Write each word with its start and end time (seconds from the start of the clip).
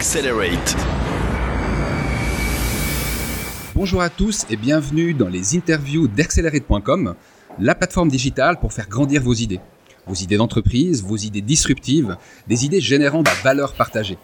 Accelerate. 0.00 0.76
Bonjour 3.74 4.00
à 4.00 4.08
tous 4.08 4.46
et 4.48 4.56
bienvenue 4.56 5.12
dans 5.12 5.28
les 5.28 5.58
interviews 5.58 6.08
d'Accelerate.com, 6.08 7.14
la 7.58 7.74
plateforme 7.74 8.08
digitale 8.08 8.58
pour 8.58 8.72
faire 8.72 8.88
grandir 8.88 9.22
vos 9.22 9.34
idées. 9.34 9.60
Vos 10.06 10.14
idées 10.14 10.38
d'entreprise, 10.38 11.02
vos 11.02 11.18
idées 11.18 11.42
disruptives, 11.42 12.16
des 12.48 12.64
idées 12.64 12.80
générant 12.80 13.22
de 13.22 13.28
la 13.28 13.34
valeur 13.44 13.74
partagée. 13.74 14.16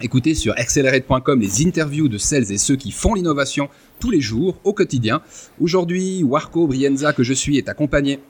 Écoutez 0.00 0.36
sur 0.36 0.54
accelerate.com 0.56 1.40
les 1.40 1.66
interviews 1.66 2.06
de 2.06 2.16
celles 2.16 2.52
et 2.52 2.58
ceux 2.58 2.76
qui 2.76 2.92
font 2.92 3.14
l'innovation 3.14 3.68
tous 3.98 4.12
les 4.12 4.20
jours, 4.20 4.60
au 4.62 4.72
quotidien. 4.72 5.20
Aujourd'hui, 5.60 6.22
Warco 6.22 6.68
Brienza, 6.68 7.12
que 7.12 7.24
je 7.24 7.32
suis, 7.32 7.58
est 7.58 7.68
accompagné 7.68 8.20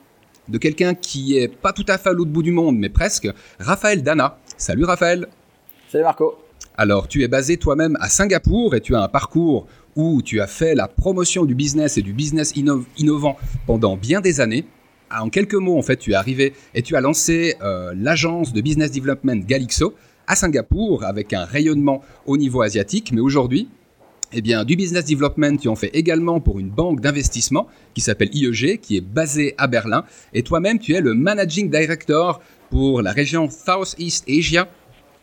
de 0.47 0.57
quelqu'un 0.57 0.95
qui 0.95 1.37
est 1.37 1.49
pas 1.49 1.71
tout 1.71 1.85
à 1.87 1.99
fait 1.99 2.09
à 2.09 2.13
l'autre 2.13 2.31
bout 2.31 2.41
du 2.41 2.51
monde, 2.51 2.79
mais 2.79 2.89
presque, 2.89 3.29
Raphaël 3.59 4.01
Dana. 4.01 4.39
Salut 4.57 4.85
Raphaël. 4.85 5.27
Salut 5.87 6.03
Marco. 6.03 6.48
Alors, 6.81 7.09
tu 7.09 7.23
es 7.23 7.27
basé 7.27 7.57
toi-même 7.57 7.97
à 7.99 8.07
Singapour 8.07 8.73
et 8.73 8.79
tu 8.79 8.95
as 8.95 9.01
un 9.01 9.09
parcours 9.09 9.67
où 9.97 10.21
tu 10.21 10.39
as 10.39 10.47
fait 10.47 10.75
la 10.75 10.87
promotion 10.87 11.43
du 11.43 11.53
business 11.53 11.97
et 11.97 12.01
du 12.01 12.13
business 12.13 12.53
innovant 12.55 13.37
pendant 13.67 13.97
bien 13.97 14.21
des 14.21 14.39
années. 14.39 14.63
Ah, 15.09 15.25
en 15.25 15.29
quelques 15.29 15.55
mots, 15.55 15.77
en 15.77 15.81
fait, 15.81 15.97
tu 15.97 16.11
es 16.11 16.15
arrivé 16.15 16.53
et 16.73 16.81
tu 16.81 16.95
as 16.95 17.01
lancé 17.01 17.55
euh, 17.61 17.93
l'agence 17.97 18.53
de 18.53 18.61
business 18.61 18.91
development 18.91 19.45
Galixo 19.45 19.93
à 20.25 20.37
Singapour 20.37 21.03
avec 21.03 21.33
un 21.33 21.43
rayonnement 21.43 22.01
au 22.25 22.37
niveau 22.37 22.61
asiatique. 22.61 23.11
Mais 23.11 23.19
aujourd'hui, 23.19 23.67
eh 24.31 24.41
bien, 24.41 24.63
du 24.63 24.77
business 24.77 25.03
development, 25.03 25.57
tu 25.57 25.67
en 25.67 25.75
fais 25.75 25.91
également 25.93 26.39
pour 26.39 26.59
une 26.59 26.69
banque 26.69 27.01
d'investissement 27.01 27.67
qui 27.93 27.99
s'appelle 27.99 28.29
IEG, 28.31 28.79
qui 28.79 28.95
est 28.95 29.01
basée 29.01 29.53
à 29.57 29.67
Berlin. 29.67 30.05
Et 30.33 30.43
toi-même, 30.43 30.79
tu 30.79 30.93
es 30.93 31.01
le 31.01 31.13
managing 31.13 31.69
director 31.69 32.39
pour 32.69 33.01
la 33.01 33.11
région 33.11 33.49
Southeast 33.49 34.23
Asia 34.29 34.69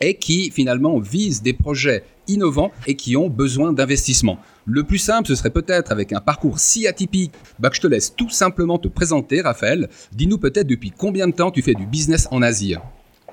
et 0.01 0.15
qui 0.15 0.51
finalement 0.51 0.99
vise 0.99 1.43
des 1.43 1.53
projets 1.53 2.05
innovants 2.29 2.71
et 2.87 2.97
qui 2.97 3.17
ont 3.17 3.29
besoin 3.29 3.73
d'investissement. 3.73 4.39
Le 4.67 4.83
plus 4.83 4.99
simple, 4.99 5.29
ce 5.29 5.35
serait 5.35 5.51
peut-être 5.51 5.93
avec 5.93 6.13
un 6.13 6.21
parcours 6.21 6.59
si 6.59 6.87
atypique 6.87 7.33
bah, 7.59 7.71
que 7.71 7.77
je 7.77 7.81
te 7.81 7.87
laisse 7.87 8.15
tout 8.15 8.31
simplement 8.31 8.79
te 8.79 8.89
présenter, 8.89 9.41
Raphaël. 9.41 9.89
Dis-nous 10.13 10.39
peut-être 10.39 10.67
depuis 10.67 10.91
combien 10.91 11.29
de 11.29 11.33
temps 11.33 11.51
tu 11.51 11.63
fais 11.63 11.75
du 11.75 11.87
business 11.87 12.27
en 12.31 12.43
Asie. 12.43 12.75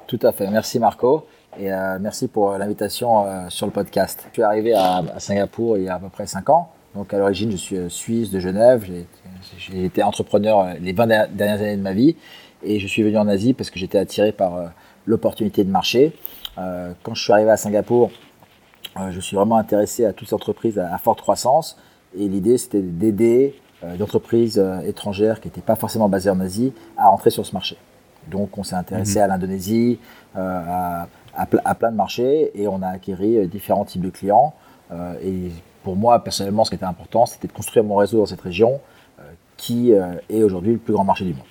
Tout 0.08 0.20
à 0.22 0.32
fait. 0.32 0.50
Merci 0.50 0.80
Marco. 0.80 1.26
Et 1.60 1.72
euh, 1.72 1.98
merci 2.00 2.28
pour 2.28 2.52
euh, 2.52 2.58
l'invitation 2.58 3.26
euh, 3.26 3.50
sur 3.50 3.66
le 3.66 3.72
podcast. 3.72 4.26
Je 4.30 4.34
suis 4.34 4.44
arrivé 4.44 4.74
à, 4.74 5.04
Singapour 5.20 5.78
il 5.78 5.86
y 5.86 5.90
a 5.90 5.96
à 5.96 6.00
peu 6.00 6.10
près 6.10 6.26
5 6.26 6.50
ans. 6.50 6.70
Donc 6.96 7.14
à 7.14 7.18
l'origine, 7.18 7.52
je 7.52 7.58
suis 7.58 7.78
suisse 7.90 8.30
de 8.30 8.40
Genève. 8.40 8.88
J'ai 9.58 9.86
été 9.86 10.04
entrepreneur 10.04 10.76
les 10.80 10.94
20 10.94 11.08
dernières 11.32 11.62
années 11.62 11.78
de 11.78 11.82
ma 11.82 11.94
vie. 11.94 12.16
Et 12.64 12.80
je 12.80 12.88
suis 12.88 13.02
venu 13.02 13.18
en 13.18 13.28
Asie 13.28 13.54
parce 13.54 13.72
que 13.72 13.80
j'étais 13.80 13.98
attiré 13.98 14.32
par 14.32 14.72
l'opportunité 15.08 15.64
de 15.64 15.72
marché. 15.72 16.14
Quand 16.56 17.14
je 17.14 17.24
suis 17.24 17.34
arrivé 17.34 17.50
à 17.50 17.58
Singapour, 17.58 18.12
je 19.10 19.20
suis 19.20 19.36
vraiment 19.36 19.58
intéressé 19.58 20.06
à 20.06 20.14
toutes 20.14 20.28
ces 20.28 20.36
entreprises 20.36 20.78
à, 20.78 20.98
forte 20.98 21.22
croissance. 21.22 21.78
Et 22.16 22.28
l'idée, 22.28 22.58
c'était 22.58 22.82
d'aider 22.82 23.60
des 23.82 24.04
entreprises 24.04 24.64
étrangères 24.86 25.42
qui 25.42 25.48
n'étaient 25.48 25.62
pas 25.62 25.76
forcément 25.76 26.10
basées 26.10 26.30
en 26.30 26.40
Asie 26.40 26.74
à 26.98 27.10
entrer 27.10 27.32
sur 27.32 27.46
ce 27.46 27.54
marché. 27.54 27.76
Donc 28.30 28.58
on 28.58 28.64
s'est 28.64 28.76
intéressé 28.76 29.18
mhm. 29.20 29.24
à 29.24 29.28
l'Indonésie, 29.28 30.00
à 30.36 31.08
à, 31.36 31.76
plein 31.76 31.92
de 31.92 31.96
marchés 31.96 32.52
et 32.60 32.68
on 32.68 32.82
a 32.82 32.88
acquéri 32.88 33.38
euh, 33.38 33.48
différents 33.48 33.86
types 33.86 34.02
de 34.02 34.10
clients. 34.10 34.54
Euh, 34.92 35.14
et 35.24 35.52
pour 35.84 35.96
moi, 35.96 36.24
personnellement, 36.24 36.64
ce 36.64 36.70
qui 36.70 36.76
était 36.76 36.86
important, 36.86 37.26
c'était 37.26 37.48
de 37.48 37.54
construire 37.54 37.84
mon 37.84 37.96
réseau 37.96 38.20
dans 38.20 38.26
cette 38.26 38.42
région 38.42 38.80
euh, 39.20 39.24
qui 39.58 39.92
est 39.92 40.44
aujourd'hui 40.44 40.74
le 40.74 40.78
plus 40.78 40.94
grand 40.94 41.04
marché 41.04 41.24
du 41.24 41.34
monde. 41.34 41.44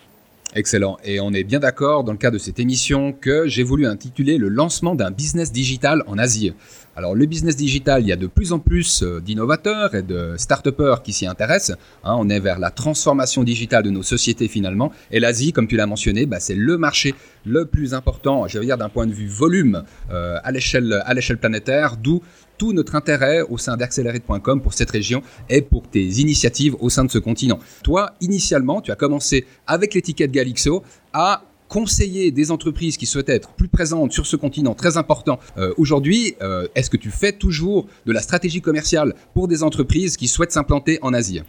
Excellent. 0.54 0.98
Et 1.02 1.18
on 1.18 1.32
est 1.32 1.44
bien 1.44 1.60
d'accord 1.60 2.04
dans 2.04 2.12
le 2.12 2.18
cas 2.18 2.30
de 2.30 2.36
cette 2.36 2.60
émission 2.60 3.14
que 3.14 3.48
j'ai 3.48 3.62
voulu 3.62 3.86
intituler 3.86 4.36
le 4.36 4.48
lancement 4.50 4.94
d'un 4.94 5.10
business 5.10 5.50
digital 5.50 6.04
en 6.06 6.18
Asie. 6.18 6.52
Alors 6.94 7.14
le 7.14 7.24
business 7.24 7.56
digital, 7.56 8.02
il 8.02 8.08
y 8.08 8.12
a 8.12 8.16
de 8.16 8.26
plus 8.26 8.52
en 8.52 8.58
plus 8.58 9.02
euh, 9.02 9.18
d'innovateurs 9.22 9.94
et 9.94 10.02
de 10.02 10.34
start-upers 10.36 11.02
qui 11.02 11.14
s'y 11.14 11.26
intéressent. 11.26 11.78
Hein. 12.04 12.16
on 12.18 12.28
est 12.28 12.38
vers 12.38 12.58
la 12.58 12.70
transformation 12.70 13.44
digitale 13.44 13.82
de 13.82 13.88
nos 13.88 14.02
sociétés 14.02 14.46
finalement. 14.46 14.92
Et 15.10 15.20
l'Asie, 15.20 15.54
comme 15.54 15.66
tu 15.66 15.76
l'as 15.76 15.86
mentionné, 15.86 16.26
bah, 16.26 16.38
c'est 16.38 16.54
le 16.54 16.76
marché 16.76 17.14
le 17.46 17.64
plus 17.64 17.94
important, 17.94 18.46
je 18.46 18.58
veux 18.58 18.64
dire 18.66 18.76
d'un 18.76 18.90
point 18.90 19.06
de 19.06 19.12
vue 19.12 19.26
volume 19.26 19.84
euh, 20.10 20.38
à 20.44 20.52
l'échelle 20.52 21.38
planétaire, 21.40 21.96
d'où 21.96 22.20
tout 22.62 22.72
notre 22.72 22.94
intérêt 22.94 23.40
au 23.40 23.58
sein 23.58 23.76
d'Accelerate.com 23.76 24.62
pour 24.62 24.72
cette 24.72 24.92
région 24.92 25.20
et 25.50 25.62
pour 25.62 25.82
tes 25.82 26.04
initiatives 26.20 26.76
au 26.78 26.90
sein 26.90 27.02
de 27.04 27.10
ce 27.10 27.18
continent. 27.18 27.58
Toi, 27.82 28.12
initialement, 28.20 28.80
tu 28.80 28.92
as 28.92 28.94
commencé 28.94 29.46
avec 29.66 29.94
l'étiquette 29.94 30.30
Galixo 30.30 30.84
à 31.12 31.42
conseiller 31.68 32.30
des 32.30 32.52
entreprises 32.52 32.96
qui 32.96 33.06
souhaitent 33.06 33.30
être 33.30 33.50
plus 33.54 33.66
présentes 33.66 34.12
sur 34.12 34.26
ce 34.26 34.36
continent 34.36 34.74
très 34.74 34.96
important 34.96 35.40
euh, 35.58 35.74
aujourd'hui, 35.76 36.36
euh, 36.40 36.68
est-ce 36.76 36.88
que 36.88 36.96
tu 36.96 37.10
fais 37.10 37.32
toujours 37.32 37.88
de 38.06 38.12
la 38.12 38.20
stratégie 38.20 38.60
commerciale 38.60 39.16
pour 39.34 39.48
des 39.48 39.64
entreprises 39.64 40.16
qui 40.16 40.28
souhaitent 40.28 40.52
s'implanter 40.52 41.00
en 41.02 41.12
Asie? 41.12 41.42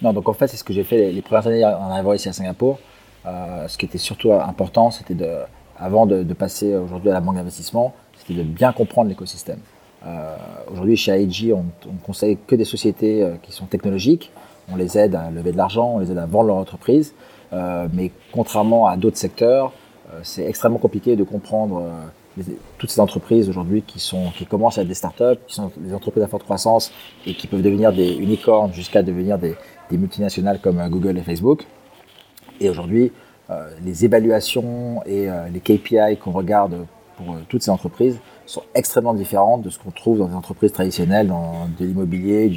Non, 0.00 0.12
donc 0.12 0.28
en 0.28 0.32
fait, 0.32 0.46
c'est 0.46 0.56
ce 0.56 0.62
que 0.62 0.72
j'ai 0.72 0.84
fait 0.84 1.10
les, 1.10 1.22
premières 1.22 1.48
années 1.48 1.64
en 1.64 1.90
arrivant 1.90 2.12
ici 2.12 2.28
à 2.28 2.32
Singapour. 2.32 2.78
Euh, 3.26 3.66
ce 3.66 3.76
qui 3.76 3.86
était 3.86 3.98
surtout 3.98 4.32
important, 4.32 4.92
c'était 4.92 5.16
avant 5.76 6.06
de, 6.06 6.22
passer 6.34 6.76
aujourd'hui 6.76 7.10
à 7.10 7.14
la 7.14 7.20
banque 7.20 7.34
d'investissement, 7.34 7.96
c'était 8.16 8.34
de 8.34 8.44
bien 8.44 8.72
comprendre 8.72 9.08
l'écosystème. 9.08 9.58
Aujourd'hui, 10.70 10.96
chez 10.96 11.12
AIG, 11.12 11.52
on, 11.52 11.64
on 11.88 11.96
conseille 12.04 12.38
que 12.46 12.56
des 12.56 12.64
sociétés 12.64 13.26
qui 13.42 13.52
sont 13.52 13.66
technologiques. 13.66 14.32
On 14.72 14.76
les 14.76 14.98
aide 14.98 15.14
à 15.14 15.30
lever 15.30 15.52
de 15.52 15.56
l'argent, 15.56 15.94
on 15.96 15.98
les 15.98 16.10
aide 16.10 16.18
à 16.18 16.26
vendre 16.26 16.48
leur 16.48 16.56
entreprise. 16.56 17.14
Euh, 17.52 17.86
mais 17.92 18.10
contrairement 18.32 18.86
à 18.86 18.96
d'autres 18.96 19.18
secteurs, 19.18 19.72
euh, 20.12 20.20
c'est 20.22 20.46
extrêmement 20.46 20.78
compliqué 20.78 21.16
de 21.16 21.24
comprendre 21.24 21.82
euh, 22.38 22.42
toutes 22.78 22.90
ces 22.90 23.00
entreprises 23.00 23.48
aujourd'hui 23.50 23.82
qui 23.82 23.98
qui 24.34 24.46
commencent 24.46 24.78
à 24.78 24.82
être 24.82 24.88
des 24.88 24.94
startups, 24.94 25.38
qui 25.46 25.54
sont 25.54 25.70
des 25.76 25.92
entreprises 25.92 26.22
à 26.22 26.28
forte 26.28 26.44
croissance 26.44 26.90
et 27.26 27.34
qui 27.34 27.46
peuvent 27.46 27.62
devenir 27.62 27.92
des 27.92 28.14
unicornes 28.14 28.72
jusqu'à 28.72 29.02
devenir 29.02 29.38
des, 29.38 29.54
multinationales 29.90 30.58
comme 30.58 30.80
Google 30.88 31.18
et 31.18 31.22
Facebook. 31.22 31.66
Et 32.58 32.70
aujourd'hui, 32.70 33.12
les 33.84 34.06
évaluations 34.06 35.02
et 35.04 35.28
les 35.52 35.60
KPI 35.60 36.16
qu'on 36.18 36.30
regarde 36.30 36.86
pour 37.16 37.36
toutes 37.48 37.62
ces 37.62 37.70
entreprises 37.70 38.18
sont 38.46 38.62
extrêmement 38.74 39.14
différentes 39.14 39.62
de 39.62 39.70
ce 39.70 39.78
qu'on 39.78 39.90
trouve 39.90 40.18
dans 40.18 40.28
des 40.28 40.34
entreprises 40.34 40.72
traditionnelles, 40.72 41.28
dans 41.28 41.68
de 41.78 41.84
l'immobilier 41.84 42.50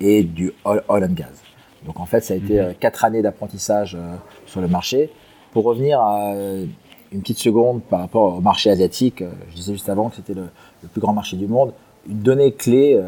et 0.00 0.22
du 0.22 0.52
oil 0.64 0.82
and 0.88 1.14
gas. 1.14 1.42
Donc 1.86 2.00
en 2.00 2.04
fait, 2.06 2.20
ça 2.20 2.34
a 2.34 2.36
été 2.36 2.54
mhm. 2.54 2.60
euh, 2.60 2.72
quatre 2.78 3.04
années 3.04 3.22
d'apprentissage 3.22 3.94
euh, 3.94 4.16
sur 4.46 4.60
le 4.60 4.68
marché. 4.68 5.10
Pour 5.52 5.64
revenir 5.64 6.00
à 6.00 6.32
euh, 6.34 6.66
une 7.12 7.20
petite 7.20 7.38
seconde 7.38 7.82
par 7.82 8.00
rapport 8.00 8.36
au 8.36 8.40
marché 8.40 8.70
asiatique, 8.70 9.22
je 9.50 9.54
disais 9.54 9.72
juste 9.72 9.88
avant 9.88 10.10
que 10.10 10.16
c'était 10.16 10.34
le, 10.34 10.48
plus 10.92 11.00
grand 11.00 11.12
marché 11.12 11.36
du 11.36 11.46
monde. 11.46 11.72
Une 12.08 12.20
donnée 12.20 12.52
clé 12.52 13.00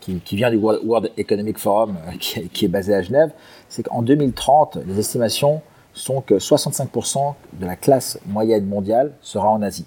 qui, 0.00 0.20
vient 0.36 0.50
du 0.50 0.56
World 0.56 1.10
Economic 1.16 1.58
Forum, 1.58 1.96
qui, 2.20 2.64
est 2.64 2.68
basé 2.68 2.94
à 2.94 3.02
Genève, 3.02 3.30
c'est 3.68 3.84
qu'en 3.84 4.02
2030, 4.02 4.78
les 4.86 4.98
estimations 4.98 5.62
sont 5.96 6.20
que 6.20 6.34
65% 6.34 7.34
de 7.54 7.66
la 7.66 7.74
classe 7.74 8.20
moyenne 8.26 8.66
mondiale 8.66 9.12
sera 9.20 9.48
en 9.48 9.62
Asie. 9.62 9.86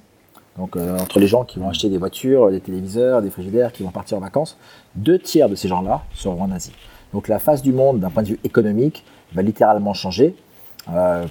Donc 0.58 0.76
entre 0.76 1.20
les 1.20 1.28
gens 1.28 1.46
qui 1.46 1.58
vont 1.60 1.70
acheter 1.70 1.88
des 1.88 1.98
voitures, 1.98 2.52
des 2.52 2.60
téléviseurs, 2.60 3.22
des 3.22 3.30
frigidaires, 3.30 3.72
qui 3.72 3.84
vont 3.84 3.92
partir 3.92 4.18
en 4.18 4.20
vacances, 4.20 4.58
deux 4.96 5.18
tiers 5.18 5.48
de 5.48 5.56
ces 5.56 5.70
gens-là 5.70 6.04
seront 6.14 6.42
en 6.42 6.52
Asie. 6.52 6.74
Donc 7.14 7.28
la 7.28 7.40
face 7.40 7.62
du 7.62 7.74
monde, 7.74 8.00
d'un 8.00 8.10
point 8.10 8.24
de 8.24 8.30
vue 8.30 8.40
économique, 8.44 9.04
va 9.34 9.42
littéralement 9.42 9.94
changer. 9.94 10.36
Euh, 10.92 11.26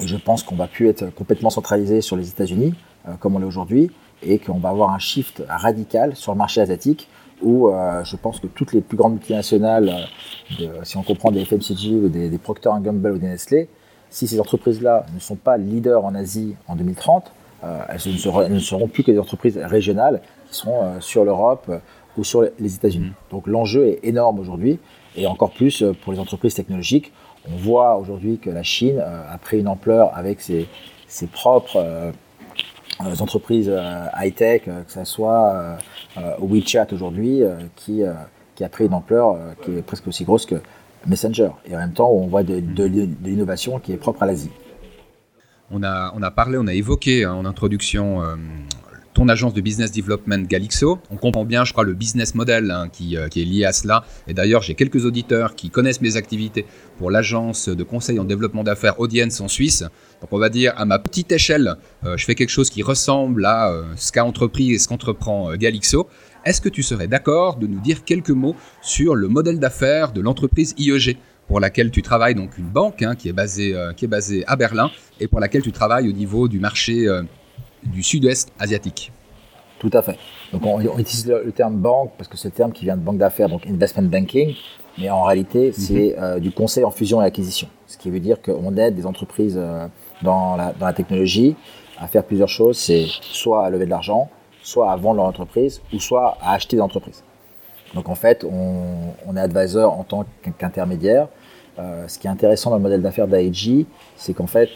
je 0.00 0.16
pense 0.16 0.42
qu'on 0.42 0.56
va 0.56 0.66
plus 0.66 0.88
être 0.88 1.14
complètement 1.14 1.50
centralisé 1.50 2.00
sur 2.00 2.16
les 2.16 2.28
États-Unis, 2.28 2.74
euh, 3.08 3.12
comme 3.18 3.36
on 3.36 3.38
l'est 3.38 3.46
aujourd'hui, 3.46 3.90
et 4.22 4.38
qu'on 4.38 4.58
va 4.58 4.70
avoir 4.70 4.90
un 4.90 4.98
shift 4.98 5.42
radical 5.48 6.16
sur 6.16 6.32
le 6.32 6.38
marché 6.38 6.60
asiatique, 6.60 7.08
où 7.42 7.68
euh, 7.68 8.02
je 8.04 8.16
pense 8.16 8.40
que 8.40 8.46
toutes 8.46 8.72
les 8.72 8.80
plus 8.80 8.96
grandes 8.96 9.14
multinationales, 9.14 10.08
si 10.84 10.96
on 10.96 11.02
comprend 11.02 11.30
des 11.30 11.44
FMCG 11.44 11.94
ou 11.94 12.08
des, 12.08 12.30
des 12.30 12.38
Procter 12.38 12.70
Gamble 12.80 13.12
ou 13.12 13.18
des 13.18 13.26
Nestlé, 13.26 13.68
si 14.10 14.26
ces 14.26 14.40
entreprises-là 14.40 15.06
ne 15.14 15.20
sont 15.20 15.36
pas 15.36 15.56
leaders 15.56 16.04
en 16.04 16.14
Asie 16.14 16.54
en 16.68 16.76
2030, 16.76 17.32
elles 17.62 17.94
ne, 17.94 18.16
seront, 18.16 18.42
elles, 18.42 18.52
ne 18.52 18.58
seront, 18.58 18.86
plus 18.86 19.02
que 19.02 19.10
des 19.10 19.18
entreprises 19.18 19.58
régionales 19.58 20.20
qui 20.48 20.56
seront 20.56 21.00
sur 21.00 21.24
l'Europe 21.24 21.70
ou 22.16 22.24
sur 22.24 22.46
les 22.58 22.74
États-Unis. 22.74 23.06
Mm. 23.06 23.30
Donc 23.30 23.46
l'enjeu 23.46 23.86
est 23.88 24.00
énorme 24.04 24.38
aujourd'hui 24.38 24.78
et 25.16 25.26
encore 25.26 25.50
plus 25.50 25.82
euh, 25.82 25.92
pour 25.92 26.12
les 26.12 26.18
entreprises 26.18 26.54
technologiques. 26.54 27.12
On 27.50 27.56
voit 27.56 27.96
aujourd'hui 27.96 28.38
que 28.38 28.50
la 28.50 28.62
Chine 28.62 28.98
euh, 28.98 29.22
a 29.32 29.38
pris 29.38 29.58
une 29.58 29.68
ampleur 29.68 30.16
avec 30.16 30.40
ses, 30.40 30.68
propres 31.32 31.76
euh, 31.76 32.12
entreprises 33.20 33.72
high-tech, 34.18 34.64
que 34.64 34.70
ce 34.92 35.04
soit 35.04 35.76
WeChat 36.40 36.86
aujourd'hui, 36.92 37.42
qui, 37.76 38.02
qui 38.54 38.64
a 38.64 38.68
pris 38.70 38.86
une 38.86 38.94
ampleur 38.94 39.36
qui 39.62 39.72
est 39.72 39.82
presque 39.82 40.08
aussi 40.08 40.24
grosse 40.24 40.46
que 40.46 40.56
Messenger. 41.06 41.50
Et 41.68 41.74
en 41.74 41.78
même 41.78 41.92
temps, 41.92 42.10
on 42.10 42.26
voit 42.26 42.42
de, 42.42 42.62
l'innovation 43.24 43.78
qui 43.78 43.92
est 43.92 43.96
propre 43.96 44.22
à 44.22 44.26
l'Asie. 44.26 44.50
On 45.70 45.82
a, 45.82 46.12
on 46.14 46.22
a 46.22 46.30
parlé, 46.30 46.58
on 46.58 46.66
a 46.66 46.74
évoqué 46.74 47.24
hein, 47.24 47.34
en 47.34 47.44
introduction 47.44 48.22
ton 49.14 49.28
agence 49.28 49.54
de 49.54 49.62
business 49.62 49.90
development 49.92 50.46
Galixo. 50.46 50.98
On 51.10 51.16
comprend 51.16 51.44
bien, 51.44 51.64
je 51.64 51.72
crois, 51.72 51.84
le 51.84 51.94
business 51.94 52.34
model 52.34 52.70
hein, 52.70 52.88
qui, 52.92 53.16
qui, 53.30 53.42
est 53.42 53.44
lié 53.44 53.64
à 53.64 53.72
cela. 53.72 54.04
Et 54.28 54.34
d'ailleurs, 54.34 54.60
j'ai 54.62 54.74
quelques 54.74 55.06
auditeurs 55.06 55.56
qui 55.56 55.70
connaissent 55.70 56.02
mes 56.02 56.16
activités 56.16 56.66
pour 56.98 57.10
l'agence 57.10 57.68
de 57.70 57.82
conseil 57.82 58.20
en 58.20 58.24
développement 58.24 58.62
d'affaires 58.62 59.00
Audience 59.00 59.40
en 59.40 59.48
Suisse. 59.48 59.84
Donc 60.20 60.32
on 60.32 60.38
va 60.38 60.50
dire 60.50 60.74
à 60.76 60.84
ma 60.84 60.98
petite 60.98 61.32
échelle, 61.32 61.76
je 62.04 62.24
fais 62.24 62.34
quelque 62.34 62.50
chose 62.50 62.68
qui 62.68 62.82
ressemble 62.82 63.46
à 63.46 63.72
ce 63.96 64.12
qu'a 64.12 64.24
entrepris 64.24 64.72
et 64.72 64.78
ce 64.78 64.86
qu'entreprend 64.86 65.54
Galixo. 65.56 66.08
Est-ce 66.46 66.60
que 66.60 66.68
tu 66.68 66.84
serais 66.84 67.08
d'accord 67.08 67.56
de 67.56 67.66
nous 67.66 67.80
dire 67.80 68.04
quelques 68.04 68.30
mots 68.30 68.54
sur 68.80 69.16
le 69.16 69.26
modèle 69.26 69.58
d'affaires 69.58 70.12
de 70.12 70.20
l'entreprise 70.20 70.76
IEG 70.78 71.16
pour 71.48 71.58
laquelle 71.58 71.90
tu 71.90 72.02
travailles, 72.02 72.36
donc 72.36 72.56
une 72.56 72.68
banque 72.68 73.02
hein, 73.02 73.16
qui, 73.16 73.28
est 73.28 73.32
basée, 73.32 73.74
euh, 73.74 73.92
qui 73.92 74.04
est 74.04 74.08
basée 74.08 74.44
à 74.46 74.54
Berlin 74.54 74.92
et 75.18 75.26
pour 75.26 75.40
laquelle 75.40 75.62
tu 75.62 75.72
travailles 75.72 76.08
au 76.08 76.12
niveau 76.12 76.46
du 76.46 76.60
marché 76.60 77.08
euh, 77.08 77.24
du 77.82 78.04
sud-est 78.04 78.52
asiatique? 78.60 79.10
Tout 79.80 79.90
à 79.92 80.02
fait. 80.02 80.16
Donc 80.52 80.64
on, 80.64 80.80
utilise 80.98 81.26
le, 81.26 81.50
terme 81.50 81.78
banque 81.78 82.12
parce 82.16 82.28
que 82.28 82.36
c'est 82.36 82.48
le 82.48 82.54
terme 82.54 82.70
qui 82.70 82.84
vient 82.84 82.96
de 82.96 83.02
banque 83.02 83.18
d'affaires, 83.18 83.48
donc 83.48 83.66
investment 83.66 84.04
banking, 84.08 84.54
mais 84.98 85.10
en 85.10 85.24
réalité 85.24 85.66
mhm. 85.66 85.72
c'est 85.72 86.16
euh, 86.16 86.38
du 86.38 86.52
conseil 86.52 86.84
en 86.84 86.92
fusion 86.92 87.20
et 87.22 87.24
acquisition. 87.24 87.66
Ce 87.88 87.98
qui 87.98 88.08
veut 88.08 88.20
dire 88.20 88.40
qu'on 88.40 88.76
aide 88.76 88.94
des 88.94 89.04
entreprises 89.04 89.60
dans 90.22 90.54
la, 90.54 90.72
dans 90.78 90.86
la 90.86 90.92
technologie 90.92 91.56
à 91.98 92.06
faire 92.06 92.22
plusieurs 92.22 92.48
choses. 92.48 92.78
C'est 92.78 93.06
soit 93.20 93.66
à 93.66 93.70
lever 93.70 93.86
de 93.86 93.90
l'argent, 93.90 94.30
soit 94.66 94.90
à 94.90 94.96
vendre 94.96 95.18
leur 95.18 95.26
entreprise 95.26 95.80
ou 95.92 96.00
soit 96.00 96.36
à 96.42 96.54
acheter 96.54 96.76
des 96.76 96.82
entreprises. 96.82 97.22
Donc 97.94 98.08
en 98.08 98.16
fait, 98.16 98.44
on, 98.44 99.36
est 99.36 99.40
advisor 99.40 99.96
en 99.96 100.02
tant 100.02 100.24
qu'intermédiaire. 100.58 101.28
Euh, 101.78 102.08
ce 102.08 102.18
qui 102.18 102.26
est 102.26 102.30
intéressant 102.30 102.70
dans 102.70 102.76
le 102.76 102.82
modèle 102.82 103.00
d'affaires 103.00 103.28
d'AEG, 103.28 103.86
c'est 104.16 104.34
qu'en 104.34 104.48
fait, 104.48 104.70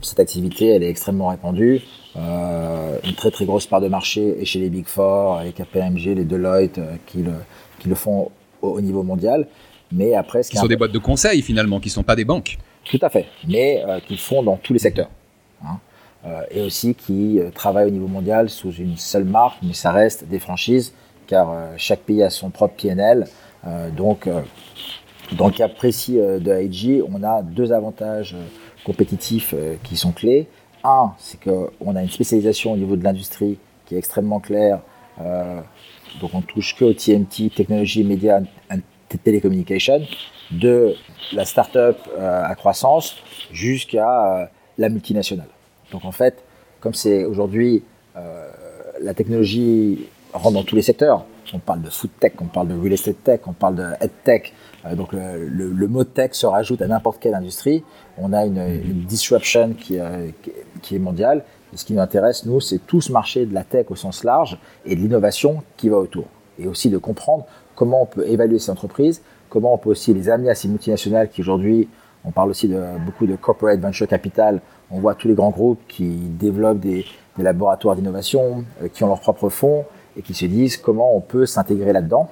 cette 0.00 0.18
activité, 0.18 0.68
elle 0.70 0.82
est 0.82 0.88
extrêmement 0.88 1.28
répandue. 1.28 1.82
Euh, 2.16 2.98
une 3.04 3.14
très 3.14 3.30
très 3.30 3.44
grosse 3.44 3.66
part 3.66 3.80
de 3.80 3.86
marché 3.86 4.40
est 4.40 4.44
chez 4.44 4.58
les 4.58 4.70
Big 4.70 4.86
Four, 4.86 5.40
les 5.44 5.52
KPMG, 5.52 6.16
les 6.16 6.24
Deloitte, 6.24 6.78
euh, 6.78 6.96
qui, 7.06 7.18
le, 7.18 7.34
qui 7.78 7.88
le 7.88 7.94
font 7.94 8.32
au, 8.60 8.80
niveau 8.80 9.04
mondial. 9.04 9.46
Mais 9.92 10.14
après, 10.14 10.42
ce 10.42 10.50
qui 10.50 10.56
sont 10.56 10.66
des 10.66 10.76
boîtes 10.76 10.92
de 10.92 10.98
conseil 10.98 11.42
finalement, 11.42 11.78
qui 11.78 11.90
ne 11.90 11.92
sont 11.92 12.02
pas 12.02 12.16
des 12.16 12.24
banques. 12.24 12.58
Tout 12.84 12.98
à 13.02 13.08
fait, 13.08 13.26
mais 13.46 13.84
qui 14.08 14.14
le 14.14 14.18
font 14.18 14.42
dans 14.42 14.56
tous 14.56 14.72
les 14.72 14.80
secteurs. 14.80 15.10
Euh, 16.24 16.42
et 16.52 16.60
aussi 16.60 16.94
qui 16.94 17.40
euh, 17.40 17.50
travaillent 17.50 17.88
au 17.88 17.90
niveau 17.90 18.06
mondial 18.06 18.48
sous 18.48 18.70
une 18.70 18.96
seule 18.96 19.24
marque, 19.24 19.58
mais 19.62 19.72
ça 19.72 19.90
reste 19.90 20.28
des 20.28 20.38
franchises, 20.38 20.92
car 21.26 21.50
euh, 21.50 21.74
chaque 21.78 22.00
pays 22.00 22.22
a 22.22 22.30
son 22.30 22.50
propre 22.50 22.74
PNL. 22.80 23.26
donc, 23.96 24.28
dans 25.38 25.46
le 25.46 25.52
cas 25.52 25.68
précis 25.68 26.16
de 26.16 26.62
IG, 26.62 27.02
on 27.08 27.22
a 27.22 27.42
deux 27.42 27.72
avantages 27.72 28.34
compétitifs 28.84 29.54
qui 29.84 29.96
sont 29.96 30.10
clés. 30.10 30.48
Un, 30.82 31.12
c'est 31.16 31.38
qu'on 31.40 31.94
a 31.94 32.02
une 32.02 32.10
spécialisation 32.10 32.72
au 32.72 32.76
niveau 32.76 32.96
de 32.96 33.04
l'industrie 33.04 33.58
qui 33.86 33.94
est 33.94 33.98
extrêmement 33.98 34.40
claire. 34.40 34.80
donc, 36.20 36.34
on 36.34 36.40
touche 36.40 36.74
que 36.74 36.84
au 36.86 36.92
TMT, 36.92 37.54
technologie, 37.54 38.02
médias, 38.02 38.40
télécommunication, 39.22 40.02
de 40.50 40.96
la 41.32 41.44
start-up 41.44 41.98
à 42.18 42.52
croissance 42.56 43.14
jusqu'à 43.52 44.50
la 44.76 44.88
multinationale. 44.88 45.52
Donc 45.92 46.04
en 46.04 46.12
fait, 46.12 46.42
comme 46.80 46.94
c'est 46.94 47.24
aujourd'hui 47.24 47.84
euh, 48.16 48.50
la 49.00 49.14
technologie 49.14 50.06
rentre 50.32 50.54
dans 50.54 50.64
tous 50.64 50.76
les 50.76 50.82
secteurs. 50.82 51.24
On 51.54 51.58
parle 51.58 51.82
de 51.82 51.90
food 51.90 52.10
tech, 52.18 52.32
on 52.40 52.46
parle 52.46 52.68
de 52.68 52.74
real 52.74 52.94
estate 52.94 53.22
tech, 53.22 53.40
on 53.46 53.52
parle 53.52 53.74
de 53.74 53.84
head 54.00 54.10
tech. 54.24 54.52
Euh, 54.86 54.94
donc 54.94 55.12
le, 55.12 55.86
mot 55.86 56.04
tech 56.04 56.32
se 56.32 56.46
rajoute 56.46 56.80
à 56.80 56.86
n'importe 56.86 57.20
quelle 57.20 57.34
industrie. 57.34 57.84
On 58.16 58.32
a 58.32 58.46
une, 58.46 59.04
disruption 59.06 59.74
qui, 59.74 59.98
euh, 59.98 60.30
qui, 60.80 60.96
est 60.96 60.98
mondiale. 60.98 61.44
Et 61.74 61.76
ce 61.76 61.84
qui 61.84 61.92
nous 61.92 62.00
intéresse, 62.00 62.46
nous, 62.46 62.60
c'est 62.60 62.78
tout 62.78 63.00
ce 63.00 63.12
marché 63.12 63.44
de 63.44 63.54
la 63.54 63.64
tech 63.64 63.86
au 63.90 63.96
sens 63.96 64.24
large 64.24 64.58
et 64.86 64.94
de 64.94 65.00
l'innovation 65.00 65.62
qui 65.76 65.88
va 65.88 65.98
autour. 65.98 66.24
Et 66.58 66.66
aussi 66.66 66.90
de 66.90 66.98
comprendre 66.98 67.46
comment 67.74 68.02
on 68.02 68.06
peut 68.06 68.26
évaluer 68.26 68.58
ces 68.58 68.70
entreprises, 68.70 69.22
comment 69.48 69.74
on 69.74 69.78
peut 69.78 69.90
aussi 69.90 70.14
les 70.14 70.30
amener 70.30 70.50
à 70.50 70.54
ces 70.54 70.68
multinationales 70.68 71.28
qui 71.28 71.42
aujourd'hui, 71.42 71.88
on 72.24 72.30
parle 72.30 72.50
aussi 72.50 72.68
de 72.68 72.80
beaucoup 73.04 73.26
de 73.26 73.36
corporate 73.36 73.80
venture 73.80 74.06
capital, 74.06 74.60
on 74.92 75.00
voit 75.00 75.14
tous 75.14 75.28
les 75.28 75.34
grands 75.34 75.50
groupes 75.50 75.80
qui 75.88 76.06
développent 76.08 76.80
des, 76.80 77.04
laboratoires 77.38 77.96
d'innovation, 77.96 78.64
euh, 78.82 78.88
qui 78.88 79.02
ont 79.02 79.06
leurs 79.06 79.20
propres 79.20 79.48
fonds 79.48 79.86
et 80.16 80.22
qui 80.22 80.34
se 80.34 80.44
disent 80.44 80.76
comment 80.76 81.16
on 81.16 81.20
peut 81.20 81.46
s'intégrer 81.46 81.94
là-dedans. 81.94 82.28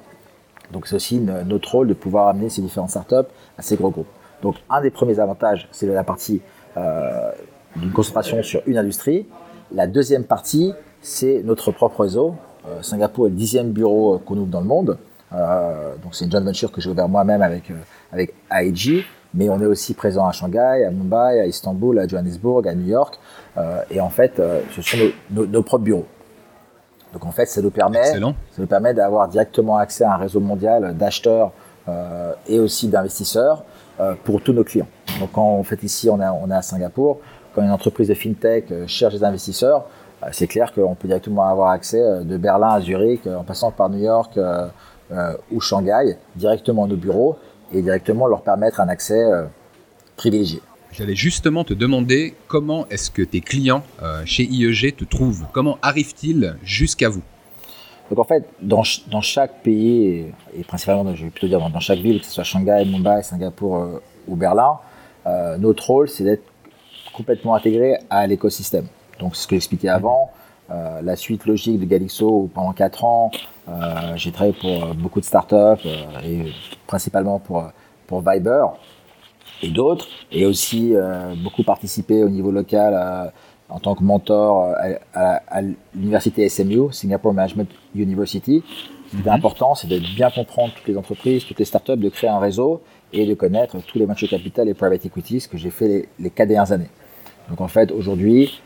Donc 0.73 0.87
c'est 0.87 0.95
aussi 0.95 1.19
notre 1.19 1.73
rôle 1.73 1.89
de 1.89 1.95
pouvoir 1.95 2.29
amener 2.29 2.51
ces 2.51 2.61
différentes 2.61 2.91
startups 2.91 3.29
à 3.59 3.63
ces 3.63 3.77
gros 3.77 3.91
groupes. 3.91 4.11
Donc 4.43 4.57
un 4.69 4.83
des 4.83 4.91
premiers 4.91 5.19
avantages, 5.19 5.69
c'est 5.73 5.87
la 5.87 6.05
partie 6.05 6.43
euh, 6.77 7.33
d'une 7.77 7.93
concentration 7.93 8.43
sur 8.43 8.63
une 8.67 8.77
industrie. 8.77 9.27
La 9.73 9.87
deuxième 9.87 10.25
partie, 10.25 10.75
c'est 11.01 11.43
notre 11.45 11.73
propre 11.73 12.03
réseau. 12.03 12.35
Euh, 12.69 12.83
Singapour 12.83 13.27
est 13.27 13.31
le 13.31 13.37
dixième 13.37 13.71
bureau 13.71 14.19
qu'on 14.19 14.37
ouvre 14.37 14.51
dans 14.51 14.61
le 14.61 14.67
monde. 14.67 14.99
donc 15.33 16.15
c'est 16.15 16.27
une 16.27 16.31
joint 16.31 16.43
venture 16.43 16.71
que 16.71 16.81
j'ai 16.81 16.91
ouvert 16.91 17.09
moi-même 17.09 17.41
avec, 17.41 17.73
avec 18.13 18.35
AIG 18.53 19.05
mais 19.35 19.49
on 19.49 19.61
est 19.61 19.67
aussi 19.67 19.95
présent 19.95 20.27
à 20.27 20.33
Shanghai, 20.33 20.85
à 20.85 20.91
Mumbai, 20.91 21.41
à 21.41 21.47
Istanbul, 21.47 21.99
à 21.99 22.07
Johannesburg, 22.07 22.67
à 22.67 22.75
New 22.75 22.87
York. 22.87 23.19
Euh, 23.57 23.83
et 23.91 24.01
en 24.01 24.11
fait, 24.11 24.39
euh, 24.39 24.61
ce 24.75 24.83
sont 24.83 24.99
nos, 25.31 25.63
propres 25.63 25.85
bureaux. 25.85 26.07
Donc 27.13 27.25
en 27.27 27.33
fait, 27.33 27.47
ça 27.47 27.61
nous 27.61 27.71
permet, 27.71 28.05
ça 28.05 28.19
nous 28.21 28.67
permet 28.67 28.95
d'avoir 28.95 29.29
directement 29.29 29.77
accès 29.77 30.05
à 30.05 30.15
un 30.15 30.17
réseau 30.17 30.41
mondial 30.41 30.97
d'acheteurs 30.97 31.53
euh, 31.89 32.33
et 32.47 32.59
aussi 32.61 32.89
d'investisseurs 32.89 33.65
pour 34.25 34.41
tous 34.41 34.55
nos 34.55 34.65
clients. 34.65 34.87
Donc 35.19 35.33
quand 35.33 35.45
on 35.45 35.63
fait 35.63 35.83
ici, 35.83 36.09
on 36.09 36.19
est, 36.23 36.27
on 36.27 36.51
est 36.51 36.55
à 36.55 36.63
Singapour. 36.63 37.19
Quand 37.55 37.61
une 37.61 37.71
entreprise 37.71 38.09
de 38.09 38.15
fintech 38.15 38.73
cherche 38.87 39.13
des 39.13 39.25
investisseurs, 39.25 39.85
c'est 40.33 40.47
clair 40.47 40.73
qu'on 40.73 40.95
peut 40.95 41.07
directement 41.07 41.45
avoir 41.45 41.69
accès 41.69 42.25
de 42.25 42.37
Berlin 42.39 42.71
à 42.71 42.81
Zurich, 42.81 43.27
en 43.27 43.45
passant 43.45 43.71
par 43.71 43.91
New 43.91 43.99
York 43.99 44.41
ou 45.53 45.61
Shanghai, 45.61 46.17
directement 46.35 46.85
à 46.85 46.87
nos 46.87 46.97
bureaux 46.97 47.37
et 47.73 47.83
directement 47.83 48.27
leur 48.27 48.43
permettre 48.43 48.81
un 48.81 48.89
accès 48.89 49.23
euh, 49.23 49.47
privilégié. 50.17 50.61
J'allais 50.93 51.15
justement 51.15 51.63
te 51.65 51.73
demander 51.73 52.35
comment 52.49 52.87
est-ce 52.89 53.11
que 53.11 53.23
tes 53.23 53.41
clients 53.41 53.85
euh, 54.03 54.23
chez 54.25 54.45
IEG 54.45 54.97
te 54.97 55.05
trouvent? 55.05 55.47
Comment 55.53 55.79
arrivent-ils 55.83 56.57
jusqu'à 56.65 57.09
vous? 57.09 57.23
Donc 58.11 58.19
en 58.19 58.25
fait, 58.25 58.45
dans, 58.61 58.83
dans 59.09 59.21
chaque 59.21 59.63
pays, 59.63 60.33
et, 60.57 60.65
principalement, 60.65 61.15
je 61.15 61.25
vais 61.25 61.31
plutôt 61.31 61.47
dire 61.47 61.61
dans, 61.61 61.81
chaque 61.81 62.01
ville, 62.01 62.21
que 62.21 62.27
ce 62.27 62.33
soit 62.33 62.45
Shanghai, 62.45 62.85
Mumbai, 62.85 63.23
Singapour 63.23 63.77
euh, 63.77 64.03
ou 64.27 64.37
Berlin, 64.37 64.79
notre 65.59 65.87
rôle, 65.87 66.09
c'est 66.09 66.25
d'être 66.25 66.43
complètement 67.13 67.55
intégré 67.55 67.99
à 68.09 68.27
l'écosystème. 68.27 68.87
Donc 69.21 69.37
ce 69.37 69.47
que 69.47 69.55
j'expliquais 69.55 69.89
avant, 69.89 70.33
la 71.03 71.17
suite 71.17 71.47
logique 71.47 71.81
de 71.81 71.85
Galixo, 71.85 72.29
où 72.29 72.51
pendant 72.53 72.73
4 72.73 73.05
ans, 73.05 73.31
euh, 73.71 74.17
j'ai 74.17 74.33
travaillé 74.33 74.57
pour 74.59 74.71
euh, 74.71 74.95
beaucoup 74.95 75.21
de 75.21 75.25
startups 75.25 75.55
euh, 75.55 76.05
et 76.25 76.53
principalement 76.87 77.39
pour, 77.39 77.65
pour 78.07 78.21
Viber 78.21 78.65
et 79.63 79.69
d'autres, 79.69 80.09
et 80.33 80.47
aussi 80.47 80.95
beaucoup 81.45 81.63
participé 81.63 82.25
au 82.25 82.31
niveau 82.31 82.51
local 82.51 83.31
en 83.69 83.79
tant 83.79 83.95
que 83.95 84.03
mentor 84.03 84.75
à, 85.13 85.61
l'université 85.95 86.49
SMU, 86.49 86.91
Singapore 86.93 87.35
Management 87.35 87.69
University. 87.95 88.65
Ce 89.11 89.17
qui 89.17 89.23
est 89.23 89.31
mhm. 89.31 89.37
important, 89.37 89.75
c'est 89.75 89.87
de 89.87 89.99
bien 89.99 90.31
comprendre 90.31 90.73
toutes 90.75 90.89
les 90.89 90.97
entreprises, 90.97 91.45
toutes 91.45 91.59
les 91.59 91.67
startups, 91.67 91.99
de 91.99 92.09
créer 92.09 92.31
un 92.31 92.39
réseau 92.39 92.81
et 93.13 93.27
de 93.27 93.35
connaître 93.35 93.77
tous 93.87 93.99
les 93.99 94.07
marchés 94.07 94.29
capital 94.29 94.67
et 94.67 94.73
private 94.73 95.05
equity, 95.05 95.41
ce 95.41 95.49
que 95.49 95.59
j'ai 95.59 95.71
fait 95.71 95.89
les, 95.89 96.09
les 96.19 96.31
quatre 96.31 96.49
dernières 96.49 96.73
années. 96.73 96.91
Donc 97.51 97.61
en 97.61 97.69
fait, 97.69 97.93
aujourd'hui, 97.93 98.63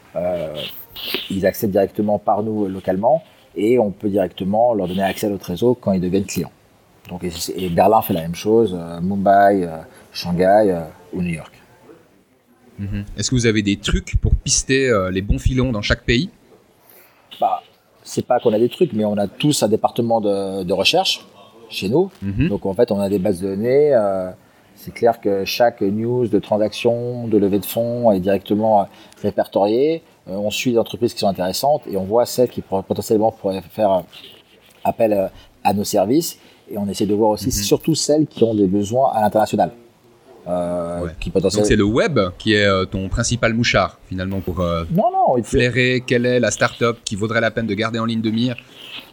ils 1.31 1.47
accèdent 1.47 1.73
directement 1.73 2.19
par 2.19 2.43
nous 2.43 2.69
localement 2.69 3.23
et 3.57 3.79
on 3.79 3.91
peut 3.91 4.09
directement 4.09 4.75
leur 4.75 4.89
donner 4.89 5.03
accès 5.03 5.27
à 5.27 5.31
notre 5.31 5.47
réseau 5.47 5.75
quand 5.75 5.93
ils 5.93 6.01
deviennent 6.01 6.25
clients. 6.25 6.51
Donc, 7.09 7.23
et, 7.25 7.69
Berlin 7.69 8.01
fait 8.03 8.15
la 8.15 8.23
même 8.23 8.35
chose, 8.35 8.75
euh, 8.79 9.01
Mumbai, 9.01 9.65
euh, 9.65 9.77
Shanghai 10.13 10.71
euh, 10.71 10.81
ou 11.13 11.23
New 11.23 11.35
York. 11.35 11.53
Mhm. 12.79 13.05
Est-ce 13.17 13.31
que 13.31 13.35
vous 13.35 13.47
avez 13.47 13.63
des 13.63 13.77
trucs 13.77 14.17
pour 14.21 14.35
pister 14.35 14.91
les 15.13 15.23
bons 15.23 15.39
filons 15.39 15.71
dans 15.71 15.83
chaque 15.83 16.03
pays? 16.03 16.29
Bah, 17.41 17.63
C'est 18.03 18.27
pas 18.27 18.41
qu'on 18.41 18.53
a 18.53 18.59
des 18.59 18.69
trucs, 18.69 18.93
mais 18.93 19.05
on 19.05 19.17
a 19.17 19.29
tous 19.29 19.63
un 19.63 19.69
département 19.69 20.21
de, 20.21 20.73
recherche 20.73 21.25
chez 21.69 21.89
nous. 21.89 22.11
Mhm. 22.21 22.49
Donc 22.49 22.67
en 22.67 22.75
fait, 22.75 22.91
on 22.91 22.99
a 22.99 23.09
des 23.09 23.21
bases 23.21 23.41
de 23.41 23.49
données. 23.49 23.95
C'est 24.85 24.93
clair 24.93 25.19
que 25.19 25.47
chaque 25.47 25.81
news 25.81 26.29
de 26.29 26.39
transaction, 26.39 27.27
de 27.27 27.39
levée 27.39 27.59
de 27.59 27.65
fonds 27.65 28.13
est 28.13 28.21
directement 28.21 28.87
répertoriée. 29.23 30.03
Euh, 30.29 30.33
on 30.33 30.51
suit 30.51 30.73
des 30.73 30.79
entreprises 30.79 31.15
qui 31.15 31.21
sont 31.21 31.29
intéressantes 31.29 31.83
et 31.91 31.97
on 31.97 32.05
voit 32.05 32.27
celles 32.27 32.51
qui 32.51 32.61
potentiellement 32.61 33.33
pourraient 33.33 33.63
faire 33.71 34.03
appel 34.85 35.15
euh, 35.15 35.29
à 35.63 35.73
nos 35.73 35.85
services. 35.85 36.39
Et 36.71 36.77
on 36.77 36.87
essaie 36.87 37.07
de 37.07 37.15
voir 37.15 37.31
aussi 37.31 37.47
mhm. 37.47 37.53
surtout 37.53 37.95
celles 37.95 38.27
qui 38.27 38.45
ont 38.45 38.55
des 38.55 38.67
besoins 38.67 39.11
à 39.15 39.23
l'international. 39.23 39.71
Euh, 40.47 41.09
qui 41.19 41.31
potentiellement... 41.31 41.63
Donc 41.63 41.69
c'est 41.69 41.77
le 41.77 41.85
web 41.85 42.21
qui 42.37 42.53
est 42.53 42.87
ton 42.91 43.09
principal 43.09 43.55
mouchard 43.55 43.99
finalement 44.11 44.41
pour 44.41 44.59
non, 44.59 45.11
non, 45.11 45.43
flairer 45.43 46.03
quelle 46.07 46.27
est 46.27 46.41
la 46.41 46.51
start-up 46.51 46.99
qui 47.07 47.17
vaudrait 47.17 47.41
la 47.41 47.51
peine 47.51 47.67
de 47.67 47.73
garder 47.73 47.99
en 47.99 48.05
ligne 48.05 48.21
de 48.21 48.31
mire. 48.31 48.57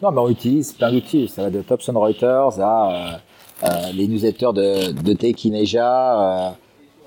Non, 0.02 0.10
mais 0.10 0.20
on 0.20 0.28
utilise 0.28 0.74
plein 0.74 0.92
d'outils. 0.92 1.28
Ça 1.28 1.44
va 1.44 1.50
de 1.50 1.62
Thomson 1.62 1.98
Reuters 1.98 2.60
à 2.60 3.20
les 3.92 4.08
newsletters 4.08 4.52
de, 4.52 4.92
de 4.92 5.62
Asia 5.62 6.56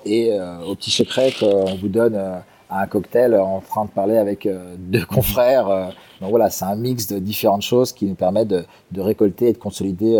et 0.04 0.30
au 0.66 0.74
petit 0.74 0.90
secret 0.90 1.32
qu'on 1.38 1.74
vous 1.76 1.88
donne 1.88 2.14
à 2.16 2.44
un 2.70 2.86
cocktail 2.86 3.34
en 3.34 3.60
train 3.60 3.84
de 3.84 3.90
parler 3.90 4.16
avec 4.16 4.48
deux 4.78 5.04
confrères. 5.08 5.92
donc 6.20 6.30
voilà, 6.30 6.48
c'est 6.50 6.64
un 6.64 6.76
mix 6.76 7.08
de 7.08 7.18
différentes 7.18 7.62
choses 7.62 7.92
qui 7.92 8.06
nous 8.06 8.14
permet 8.14 8.44
de, 8.44 8.64
de 8.92 9.00
récolter 9.00 9.48
et 9.48 9.52
de 9.52 9.58
consolider 9.58 10.18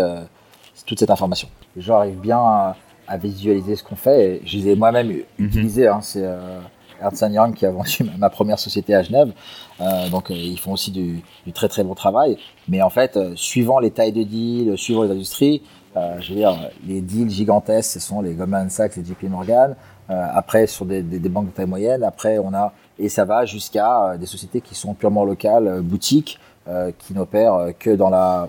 toute 0.87 0.99
cette 0.99 1.11
information. 1.11 1.49
Les 1.75 1.83
gens 1.83 1.97
arrivent 1.97 2.21
bien 2.21 2.39
à, 2.39 2.77
à 3.07 3.17
visualiser 3.17 3.77
ce 3.77 3.83
qu'on 3.83 3.97
fait. 3.97 4.37
Et 4.37 4.43
je 4.45 4.59
les 4.59 4.71
ai 4.71 4.77
moi-même 4.77 5.09
mhm. 5.09 5.23
utilisés. 5.39 5.89
Hein. 5.89 6.01
C'est 6.03 6.25
euh, 6.25 6.61
Ernst 7.01 7.25
Young 7.31 7.55
qui 7.55 7.67
a 7.67 7.71
vendu 7.71 8.05
ma 8.19 8.31
première 8.31 8.59
société 8.59 8.95
à 8.95 9.03
Genève. 9.03 9.33
Euh, 9.81 10.09
donc 10.09 10.31
euh, 10.31 10.35
ils 10.35 10.59
font 10.59 10.73
aussi 10.73 10.91
du, 10.91 11.23
du, 11.45 11.53
très 11.53 11.69
très 11.69 11.85
bon 11.85 11.95
travail. 11.95 12.37
Mais 12.69 12.83
en 12.83 12.91
fait, 12.91 13.17
euh, 13.17 13.33
suivant 13.37 13.79
les 13.79 13.91
tailles 13.91 14.13
de 14.13 14.23
deals, 14.23 14.77
suivant 14.77 15.03
les 15.03 15.11
industries, 15.11 15.63
euh, 15.97 16.21
je 16.21 16.31
veux 16.31 16.37
dire, 16.37 16.71
les 16.87 17.01
deals 17.01 17.31
gigantesques, 17.31 17.93
ce 17.93 18.01
sont 18.01 18.21
les 18.21 18.35
Goldman 18.35 18.71
Sachs 18.71 18.99
et 18.99 19.05
JP 19.05 19.25
Morgan. 19.25 19.75
après, 20.09 20.67
sur 20.67 20.85
des, 20.85 21.03
des, 21.03 21.19
des, 21.19 21.29
banques 21.29 21.47
de 21.47 21.51
taille 21.51 21.67
moyenne, 21.67 22.05
après 22.05 22.39
on 22.39 22.55
a 22.55 22.73
et 22.99 23.09
ça 23.09 23.25
va 23.25 23.45
jusqu'à 23.45 24.17
des 24.19 24.27
sociétés 24.27 24.61
qui 24.61 24.75
sont 24.75 24.95
purement 24.95 25.25
locales, 25.25 25.81
boutiques, 25.83 26.39
qui 26.99 27.13
n'opèrent 27.13 27.73
que 27.79 27.91
dans 27.91 28.11
la 28.11 28.49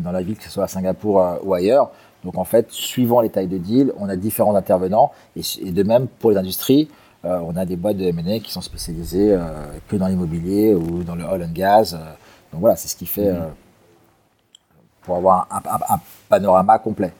dans 0.00 0.12
la 0.12 0.22
ville, 0.22 0.36
que 0.36 0.44
ce 0.44 0.50
soit 0.50 0.64
à 0.64 0.68
Singapour 0.68 1.40
ou 1.44 1.52
ailleurs. 1.52 1.90
Donc 2.24 2.38
en 2.38 2.44
fait, 2.44 2.70
suivant 2.70 3.20
les 3.20 3.30
tailles 3.30 3.48
de 3.48 3.58
deal, 3.58 3.92
on 3.98 4.08
a 4.08 4.16
différents 4.16 4.54
intervenants. 4.54 5.12
Et, 5.36 5.70
de 5.70 5.82
même 5.82 6.06
pour 6.06 6.30
les 6.30 6.36
industries, 6.36 6.88
euh, 7.24 7.38
on 7.44 7.56
a 7.56 7.64
des 7.64 7.76
boîtes 7.76 7.96
de 7.96 8.04
M&A 8.04 8.38
qui 8.40 8.52
sont 8.52 8.60
spécialisées 8.60 9.32
euh, 9.32 9.40
que 9.88 9.96
dans 9.96 10.08
l'immobilier 10.08 10.74
ou 10.74 11.02
dans 11.02 11.14
le 11.14 11.24
oil 11.24 11.42
and 11.42 11.52
gas. 11.52 11.94
Euh. 11.94 11.98
donc 12.52 12.60
voilà, 12.60 12.76
c'est 12.76 12.88
ce 12.88 12.96
qui 12.96 13.06
fait 13.06 13.32
mm-hmm. 13.32 13.48
Pour 15.02 15.16
avoir 15.16 15.48
un, 15.50 16.00
panorama 16.28 16.78
complet. 16.78 17.12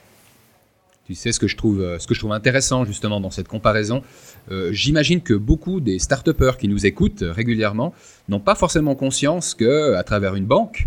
Tu 1.07 1.15
sais 1.15 1.33
ce 1.33 1.41
que 1.41 1.49
je 1.49 1.57
trouve, 1.57 1.99
trouve 1.99 2.33
intéressant 2.33 2.85
justement 2.85 3.21
dans 3.21 3.31
cette 3.31 3.49
comparaison. 3.49 4.03
J'imagine 4.71 5.21
que 5.21 5.35
beaucoup 5.35 5.81
des 5.81 5.99
start 5.99 6.57
qui 6.57 6.69
nous 6.69 6.87
écoutent 6.87 7.25
régulièrement 7.27 7.93
n'ont 8.29 8.41
pas 8.41 8.55
forcément 8.55 8.95
conscience 8.95 9.55
que 9.55 9.95
à 9.95 10.05
travers 10.05 10.37
une 10.37 10.47
banque, 10.47 10.87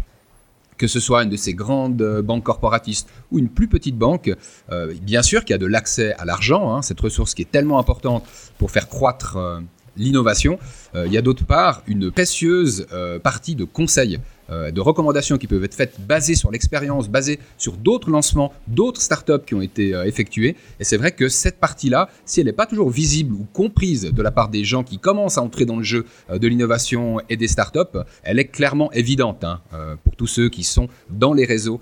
que 0.78 0.88
ce 0.88 1.00
soit 1.00 1.24
une 1.24 1.30
de 1.30 1.38
ces 1.38 1.54
grandes 1.54 2.02
euh, 2.02 2.22
banques 2.22 2.44
corporatistes 2.44 3.10
ou 3.32 3.40
une 3.40 3.50
plus 3.50 3.68
petite 3.68 3.98
banque, 3.98 4.32
euh, 4.72 4.94
bien 5.02 5.22
sûr 5.22 5.46
qu'il 5.46 5.54
y 5.54 5.56
a 5.56 5.60
de 5.60 5.66
l'accès 5.66 6.14
à 6.16 6.26
l'argent, 6.26 6.76
hein, 6.76 6.82
cette 6.82 7.00
ressource 7.00 7.34
qui 7.34 7.44
est 7.44 7.52
tellement 7.52 7.80
importante 7.80 8.26
pour 8.58 8.72
faire 8.72 8.88
croître 8.88 9.38
euh, 9.38 9.60
l'innovation. 9.98 10.60
il 10.94 11.14
y 11.14 11.18
a 11.18 11.22
d'autre 11.22 11.46
part 11.46 11.82
une 11.88 12.12
précieuse 12.12 12.86
partie 13.24 13.56
de 13.56 13.64
conseils 13.64 14.20
euh, 14.50 14.72
de 14.72 14.82
recommandations 14.82 15.38
qui 15.38 15.48
peuvent 15.48 15.64
être 15.64 15.74
faites 15.74 16.00
basées 16.00 16.36
sur 16.36 16.52
l'expérience, 16.52 17.10
basées 17.10 17.40
sur 17.58 17.74
d'autres 17.74 18.10
lancements, 18.10 18.54
d'autres 18.68 19.02
startups 19.02 19.44
qui 19.46 19.56
ont 19.56 19.62
été 19.62 19.94
euh, 19.94 20.06
effectués. 20.06 20.56
Et 20.80 20.84
c'est 20.84 20.98
vrai 20.98 21.12
que 21.12 21.30
cette 21.30 21.60
partie-là, 21.60 22.10
si 22.26 22.42
elle 22.42 22.46
n'est 22.46 22.54
pas 22.54 22.68
toujours 22.68 22.90
visible 22.90 23.34
ou 23.34 23.48
comprise 23.54 24.04
de 24.04 24.22
la 24.22 24.32
part 24.32 24.50
des 24.50 24.64
gens 24.64 24.84
qui 24.84 25.00
commencent 25.00 25.38
à 25.38 25.42
entrer 25.42 25.66
dans 25.66 25.78
le 25.78 25.84
jeu 25.84 26.06
euh, 26.30 26.38
de 26.38 26.48
l'innovation 26.48 27.20
et 27.30 27.38
des 27.38 27.48
startups, 27.48 27.80
elle 28.24 28.38
est 28.40 28.46
clairement 28.46 28.92
évidente 28.92 29.44
hein, 29.44 29.62
pour 30.04 30.16
tous 30.16 30.28
ceux 30.28 30.50
qui 30.50 30.64
sont 30.64 30.88
dans 31.10 31.34
les 31.34 31.46
réseaux 31.46 31.80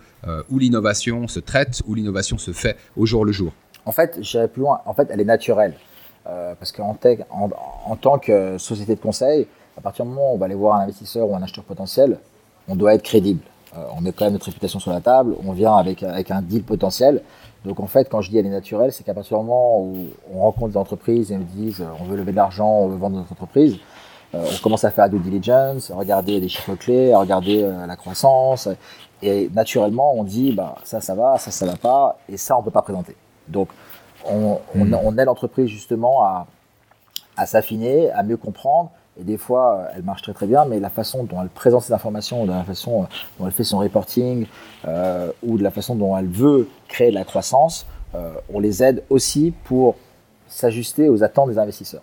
où 0.50 0.60
l'innovation 0.60 1.28
se 1.28 1.40
traite, 1.40 1.82
où 1.86 1.96
l'innovation 1.96 2.38
se 2.38 2.52
fait 2.52 2.78
au 2.96 3.06
jour 3.06 3.26
le 3.26 3.32
jour. 3.32 3.54
En 3.86 3.92
fait, 3.92 4.18
j'irai 4.22 4.48
plus 4.48 4.62
loin. 4.62 4.82
En 4.86 4.94
fait, 4.94 5.08
elle 5.10 5.20
est 5.20 5.26
naturelle. 5.26 5.74
parce 6.26 6.72
qu'en 6.72 6.98
en, 7.30 7.50
en, 7.86 7.96
tant 7.96 8.20
que 8.20 8.58
société 8.58 8.96
de 8.96 9.00
conseil, 9.00 9.48
à 9.78 9.82
partir 9.82 10.06
du 10.06 10.12
moment 10.12 10.32
où 10.32 10.36
on 10.36 10.38
va 10.38 10.46
aller 10.46 10.56
voir 10.56 10.80
un 10.80 10.84
investisseur 10.84 11.30
ou 11.30 11.36
un 11.36 11.42
acheteur 11.42 11.64
potentiel, 11.64 12.20
on 12.68 12.76
doit 12.76 12.94
être 12.96 13.04
crédible. 13.04 13.42
Euh, 13.76 13.84
on 13.98 14.02
met 14.02 14.12
quand 14.12 14.26
même 14.26 14.34
notre 14.34 14.46
réputation 14.46 14.80
sur 14.80 14.92
la 14.92 15.02
table, 15.02 15.36
on 15.46 15.52
vient 15.52 15.76
avec, 15.76 16.04
avec 16.04 16.32
un 16.32 16.42
deal 16.42 16.64
potentiel. 16.64 17.22
Donc 17.66 17.80
en 17.80 17.88
fait, 17.88 18.10
quand 18.10 18.22
je 18.22 18.30
dis 18.30 18.38
elle 18.38 18.46
est 18.46 18.50
naturelle, 18.50 18.92
c'est 18.92 19.04
qu'à 19.04 19.14
partir 19.14 19.38
du 19.38 19.44
moment 19.46 19.80
où 19.80 20.08
on 20.34 20.42
rencontre 20.42 20.74
des 20.74 20.78
entreprises 20.78 21.32
et 21.32 21.38
me 21.38 21.44
disent 21.44 21.82
euh, 21.82 21.88
on 22.00 22.04
veut 22.04 22.18
lever 22.18 22.32
de 22.32 22.38
l'argent, 22.38 22.70
on 22.70 22.88
veut 22.88 22.98
vendre 22.98 23.18
notre 23.18 23.32
entreprise, 23.32 23.78
euh, 24.36 24.44
on 24.44 24.62
commence 24.62 24.84
à 24.84 24.92
faire 24.92 25.10
due 25.10 25.20
diligence, 25.20 25.92
à 25.92 25.96
regarder 25.96 26.40
les 26.40 26.50
chiffres 26.50 26.76
clés, 26.76 27.14
à 27.14 27.20
regarder 27.20 27.70
la 27.88 27.96
croissance. 27.96 28.68
Et 29.22 29.50
naturellement, 29.54 30.14
on 30.16 30.24
dit 30.24 30.52
bah, 30.52 30.76
ça, 30.84 31.00
ça 31.00 31.16
va, 31.16 31.38
ça, 31.38 31.50
ça 31.52 31.66
va 31.66 31.78
pas, 31.78 32.18
et 32.28 32.38
ça, 32.38 32.58
on 32.58 32.64
peut 32.64 32.72
pas 32.72 32.82
présenter. 32.82 33.16
Donc 33.48 33.70
on, 34.26 34.58
on, 34.76 34.86
hmm. 34.86 34.98
on 35.04 35.18
aide 35.18 35.26
l'entreprise 35.26 35.68
justement 35.68 36.24
à, 36.24 36.48
à 37.38 37.46
s'affiner, 37.46 38.12
à 38.12 38.24
mieux 38.24 38.38
comprendre 38.38 38.92
et 39.20 39.24
des 39.24 39.38
fois, 39.38 39.78
euh, 39.78 39.94
elle 39.96 40.04
marche 40.04 40.24
très 40.24 40.34
très 40.34 40.48
bien, 40.48 40.66
mais 40.66 40.80
la 40.80 40.90
façon 40.90 41.24
dont 41.24 41.42
elle 41.42 41.50
présente 41.50 41.84
ces 41.84 41.94
informations, 41.94 42.46
de 42.46 42.52
la 42.52 42.64
façon 42.64 43.04
euh, 43.04 43.06
dont 43.40 43.46
elle 43.46 43.52
fait 43.52 43.64
son 43.64 43.80
reporting, 43.80 44.48
euh, 44.88 45.32
ou 45.44 45.58
de 45.58 45.64
la 45.64 45.72
façon 45.72 45.96
dont 45.96 46.18
elle 46.18 46.28
veut 46.28 46.68
créer 46.88 47.10
de 47.10 47.16
la 47.16 47.24
croissance, 47.24 47.86
euh, 48.16 48.34
on 48.52 48.60
les 48.60 48.82
aide 48.82 49.04
aussi 49.10 49.54
pour 49.66 49.96
s'ajuster 50.48 51.10
aux 51.10 51.24
attentes 51.24 51.50
des 51.50 51.60
investisseurs. 51.60 52.02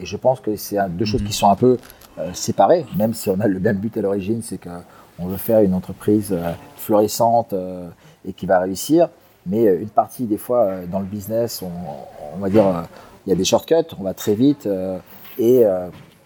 Et 0.00 0.06
je 0.06 0.16
pense 0.16 0.40
que 0.40 0.56
c'est 0.56 0.76
deux 0.90 1.04
choses 1.04 1.22
mhm. 1.22 1.28
qui 1.28 1.32
sont 1.32 1.50
un 1.50 1.56
peu 1.56 1.78
euh, 2.18 2.32
séparées, 2.32 2.86
même 2.96 3.14
si 3.14 3.28
on 3.28 3.40
a 3.40 3.46
le 3.48 3.58
même 3.58 3.78
but 3.78 3.96
à 3.96 4.00
l'origine, 4.00 4.42
c'est 4.42 4.58
qu'on 4.58 5.26
veut 5.26 5.36
faire 5.36 5.60
une 5.60 5.74
entreprise 5.74 6.36
florissante 6.76 7.54
et 8.24 8.32
qui 8.32 8.46
va 8.46 8.60
réussir. 8.60 9.08
Mais 9.46 9.64
une 9.64 9.88
partie, 9.88 10.24
des 10.24 10.38
fois, 10.38 10.82
dans 10.90 11.00
le 11.00 11.06
business, 11.06 11.62
on, 11.62 11.70
on 12.36 12.38
va 12.38 12.48
dire, 12.48 12.84
il 13.26 13.30
y 13.30 13.32
a 13.32 13.36
des 13.36 13.44
shortcuts, 13.44 13.94
on 13.98 14.04
va 14.04 14.14
très 14.14 14.34
vite 14.34 14.68
et 15.38 15.64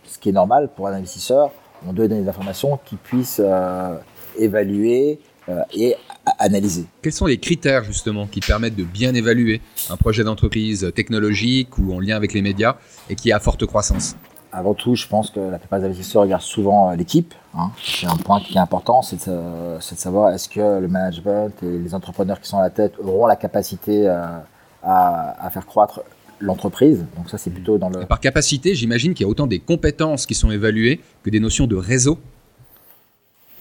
ce 0.06 0.18
qui 0.18 0.30
est 0.30 0.32
normal 0.32 0.70
pour 0.74 0.88
un 0.88 0.92
investisseur. 0.92 1.50
On 1.86 1.92
doit 1.92 2.08
donner 2.08 2.22
des 2.22 2.28
informations 2.28 2.78
qui 2.84 2.96
puissent 2.96 3.40
euh, 3.44 3.96
évaluer 4.38 5.20
euh, 5.48 5.62
et 5.74 5.94
analyser. 6.38 6.86
Quels 7.02 7.12
sont 7.12 7.26
les 7.26 7.38
critères 7.38 7.84
justement 7.84 8.26
qui 8.26 8.40
permettent 8.40 8.76
de 8.76 8.84
bien 8.84 9.14
évaluer 9.14 9.60
un 9.90 9.96
projet 9.96 10.24
d'entreprise 10.24 10.90
technologique 10.94 11.78
ou 11.78 11.94
en 11.94 12.00
lien 12.00 12.16
avec 12.16 12.32
les 12.32 12.42
médias 12.42 12.76
et 13.08 13.14
qui 13.14 13.30
est 13.30 13.32
à 13.32 13.40
forte 13.40 13.64
croissance? 13.66 14.16
Avant 14.52 14.74
tout, 14.74 14.94
je 14.94 15.06
pense 15.06 15.30
que 15.30 15.40
la 15.40 15.58
plupart 15.58 15.80
des 15.80 15.86
investisseurs 15.86 16.22
regardent 16.22 16.42
souvent 16.42 16.90
euh, 16.90 16.96
l'équipe. 16.96 17.34
Hein. 17.54 17.70
C'est 17.84 18.06
un 18.06 18.16
point 18.16 18.40
qui 18.40 18.56
est 18.56 18.60
important, 18.60 19.02
c'est 19.02 19.28
de, 19.28 19.76
de, 19.76 19.80
savoir 19.80 20.32
est-ce 20.32 20.48
que 20.48 20.80
le 20.80 20.88
management 20.88 21.52
et 21.62 21.78
les 21.78 21.94
entrepreneurs 21.94 22.40
qui 22.40 22.48
sont 22.48 22.58
à 22.58 22.62
la 22.62 22.70
tête 22.70 22.94
auront 22.98 23.26
la 23.26 23.36
capacité 23.36 24.08
à, 24.08 24.46
à 24.82 25.50
faire 25.50 25.66
croître 25.66 26.00
l'entreprise. 26.40 27.06
Donc 27.16 27.30
ça, 27.30 27.38
c'est 27.38 27.50
plutôt 27.50 27.78
dans 27.78 27.88
le... 27.88 28.06
par 28.06 28.20
capacité, 28.20 28.74
j'imagine 28.74 29.14
qu'il 29.14 29.24
y 29.24 29.26
a 29.26 29.30
autant 29.30 29.46
des 29.46 29.58
compétences 29.58 30.26
qui 30.26 30.34
sont 30.34 30.50
évaluées 30.50 31.00
que 31.22 31.30
des 31.30 31.40
notions 31.40 31.66
de 31.66 31.76
réseau. 31.76 32.18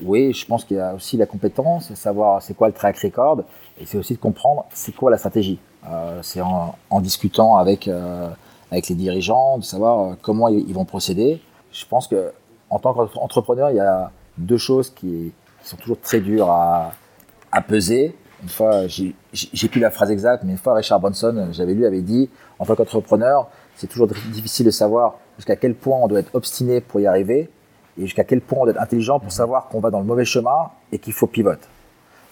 Oui, 0.01 0.33
je 0.33 0.45
pense 0.45 0.65
qu'il 0.65 0.77
y 0.77 0.79
a 0.79 0.93
aussi 0.93 1.15
la 1.15 1.25
compétence, 1.25 1.93
savoir 1.93 2.41
c'est 2.41 2.53
quoi 2.53 2.67
le 2.67 2.73
track 2.73 2.97
record, 2.99 3.43
et 3.79 3.85
c'est 3.85 3.97
aussi 3.97 4.13
de 4.13 4.19
comprendre 4.19 4.65
c'est 4.73 4.93
quoi 4.93 5.09
la 5.09 5.17
stratégie. 5.17 5.57
Euh, 5.89 6.19
c'est 6.21 6.41
en, 6.41 6.75
discutant 6.99 7.55
avec, 7.55 7.87
euh, 7.87 8.27
avec 8.71 8.89
les 8.89 8.95
dirigeants, 8.95 9.59
de 9.59 9.63
savoir 9.63 9.99
euh, 9.99 10.15
comment 10.21 10.49
ils, 10.49 10.73
vont 10.73 10.83
procéder. 10.83 11.39
Je 11.71 11.85
pense 11.85 12.07
que 12.07 12.31
en 12.69 12.79
tant 12.79 12.93
qu'entrepreneur, 12.93 13.69
il 13.69 13.77
y 13.77 13.79
a 13.79 14.11
deux 14.37 14.57
choses 14.57 14.89
qui, 14.89 15.31
qui 15.61 15.69
sont 15.69 15.77
toujours 15.77 15.99
très 16.01 16.19
dures 16.19 16.49
à, 16.49 16.91
à 17.51 17.61
peser 17.61 18.15
une 18.43 18.49
fois, 18.49 18.87
j'ai 18.87 19.67
plus 19.69 19.79
la 19.79 19.89
phrase 19.89 20.11
exacte, 20.11 20.43
mais 20.43 20.51
une 20.51 20.57
fois 20.57 20.75
Richard 20.75 20.99
Branson, 20.99 21.47
j'avais 21.51 21.73
lu, 21.73 21.85
avait 21.85 22.01
dit, 22.01 22.29
en 22.59 22.65
tant 22.65 22.75
qu'entrepreneur, 22.75 23.49
c'est 23.75 23.87
toujours 23.87 24.07
difficile 24.07 24.65
de 24.65 24.71
savoir 24.71 25.15
jusqu'à 25.37 25.55
quel 25.55 25.75
point 25.75 25.97
on 26.01 26.07
doit 26.07 26.19
être 26.19 26.33
obstiné 26.33 26.81
pour 26.81 26.99
y 26.99 27.07
arriver 27.07 27.49
et 27.97 28.01
jusqu'à 28.01 28.23
quel 28.23 28.41
point 28.41 28.59
on 28.61 28.63
doit 28.63 28.73
être 28.73 28.81
intelligent 28.81 29.19
pour 29.19 29.31
savoir 29.31 29.67
qu'on 29.67 29.79
va 29.79 29.89
dans 29.89 29.99
le 29.99 30.05
mauvais 30.05 30.25
chemin 30.25 30.69
et 30.91 30.99
qu'il 30.99 31.13
faut 31.13 31.27
pivoter. 31.27 31.67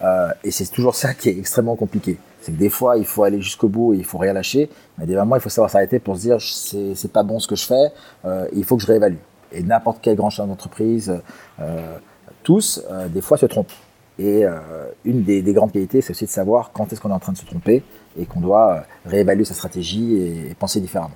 Euh, 0.01 0.29
et 0.43 0.51
c'est 0.51 0.65
toujours 0.71 0.95
ça 0.95 1.13
qui 1.13 1.29
est 1.29 1.37
extrêmement 1.37 1.75
compliqué. 1.75 2.17
C'est 2.41 2.51
que 2.51 2.57
des 2.57 2.69
fois, 2.69 2.97
il 2.97 3.05
faut 3.05 3.23
aller 3.23 3.41
jusqu'au 3.41 3.69
bout 3.69 3.93
et 3.93 3.97
il 3.97 4.03
faut 4.03 4.17
rien 4.17 4.33
lâcher, 4.33 4.69
mais 4.97 5.05
des 5.05 5.15
moments, 5.15 5.37
il 5.37 5.41
faut 5.41 5.49
savoir 5.49 5.69
s'arrêter 5.69 5.99
pour 5.99 6.17
se 6.17 6.21
dire 6.21 6.41
c'est 6.41 7.11
pas 7.11 7.23
bon 7.23 7.39
ce 7.39 7.47
que 7.47 7.55
je 7.55 7.65
fais, 7.65 7.91
euh, 8.25 8.47
il 8.53 8.65
faut 8.65 8.75
que 8.75 8.81
je 8.81 8.87
réévalue. 8.87 9.17
Et 9.53 9.63
n'importe 9.63 9.99
quel 10.01 10.15
grand 10.15 10.29
chef 10.29 10.45
d'entreprise, 10.47 11.21
euh, 11.61 11.97
tous, 12.43 12.83
euh, 12.91 13.07
des 13.07 13.21
fois 13.21 13.37
se 13.37 13.45
trompent. 13.45 13.71
Et 14.19 14.45
euh, 14.45 14.59
une 15.05 15.23
des, 15.23 15.41
grandes 15.53 15.71
qualités, 15.71 16.01
c'est 16.01 16.11
aussi 16.11 16.25
de 16.25 16.29
savoir 16.29 16.71
quand 16.71 16.91
est-ce 16.91 17.01
qu'on 17.01 17.09
est 17.09 17.13
en 17.13 17.19
train 17.19 17.33
de 17.33 17.37
se 17.37 17.45
tromper 17.45 17.83
et 18.17 18.25
qu'on 18.25 18.41
doit 18.41 18.73
euh, 18.73 19.09
réévaluer 19.09 19.45
sa 19.45 19.55
stratégie 19.55 20.15
et, 20.15 20.55
penser 20.57 20.79
différemment. 20.79 21.15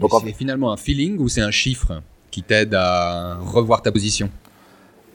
Donc, 0.00 0.10
c'est 0.24 0.32
finalement 0.32 0.72
un 0.72 0.76
feeling 0.76 1.18
ou 1.18 1.28
c'est 1.28 1.42
un 1.42 1.50
chiffre 1.50 2.02
qui 2.30 2.42
t'aide 2.42 2.74
à 2.74 3.36
revoir 3.36 3.82
ta 3.82 3.92
position? 3.92 4.30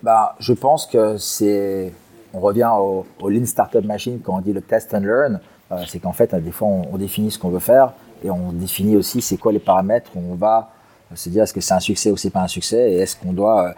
Bah, 0.01 0.36
Je 0.39 0.53
pense 0.53 0.86
que 0.86 1.17
c'est. 1.17 1.91
On 2.34 2.39
revient 2.39 2.70
au, 2.79 3.06
Lean 3.27 3.46
Startup 3.46 3.84
Machine 3.84 4.20
quand 4.24 4.38
on 4.38 4.41
dit 4.41 4.53
le 4.53 4.62
test 4.62 4.94
and 4.94 5.00
learn. 5.00 5.39
Euh, 5.72 5.84
c'est 5.88 6.00
qu'en 6.00 6.13
fait, 6.13 6.34
des 6.36 6.51
fois, 6.51 6.67
on, 6.67 6.98
définit 6.98 7.32
ce 7.32 7.39
qu'on 7.39 7.50
veut 7.50 7.60
faire 7.60 7.94
et 8.24 8.29
on 8.29 8.53
définit 8.53 8.96
aussi 8.96 9.22
c'est 9.22 9.38
quoi 9.38 9.51
les 9.51 9.60
paramètres 9.60 10.12
où 10.15 10.20
on 10.32 10.36
va 10.36 10.72
se 11.13 11.29
dire 11.29 11.44
est-ce 11.44 11.53
que 11.53 11.62
c'est 11.62 11.74
un 11.74 11.79
succès 11.79 12.12
ou 12.12 12.17
c'est 12.17 12.29
pas 12.29 12.41
un 12.41 12.48
succès 12.48 12.91
et 12.91 12.96
est-ce 13.00 13.15
qu'on 13.15 13.34
doit 13.34 13.74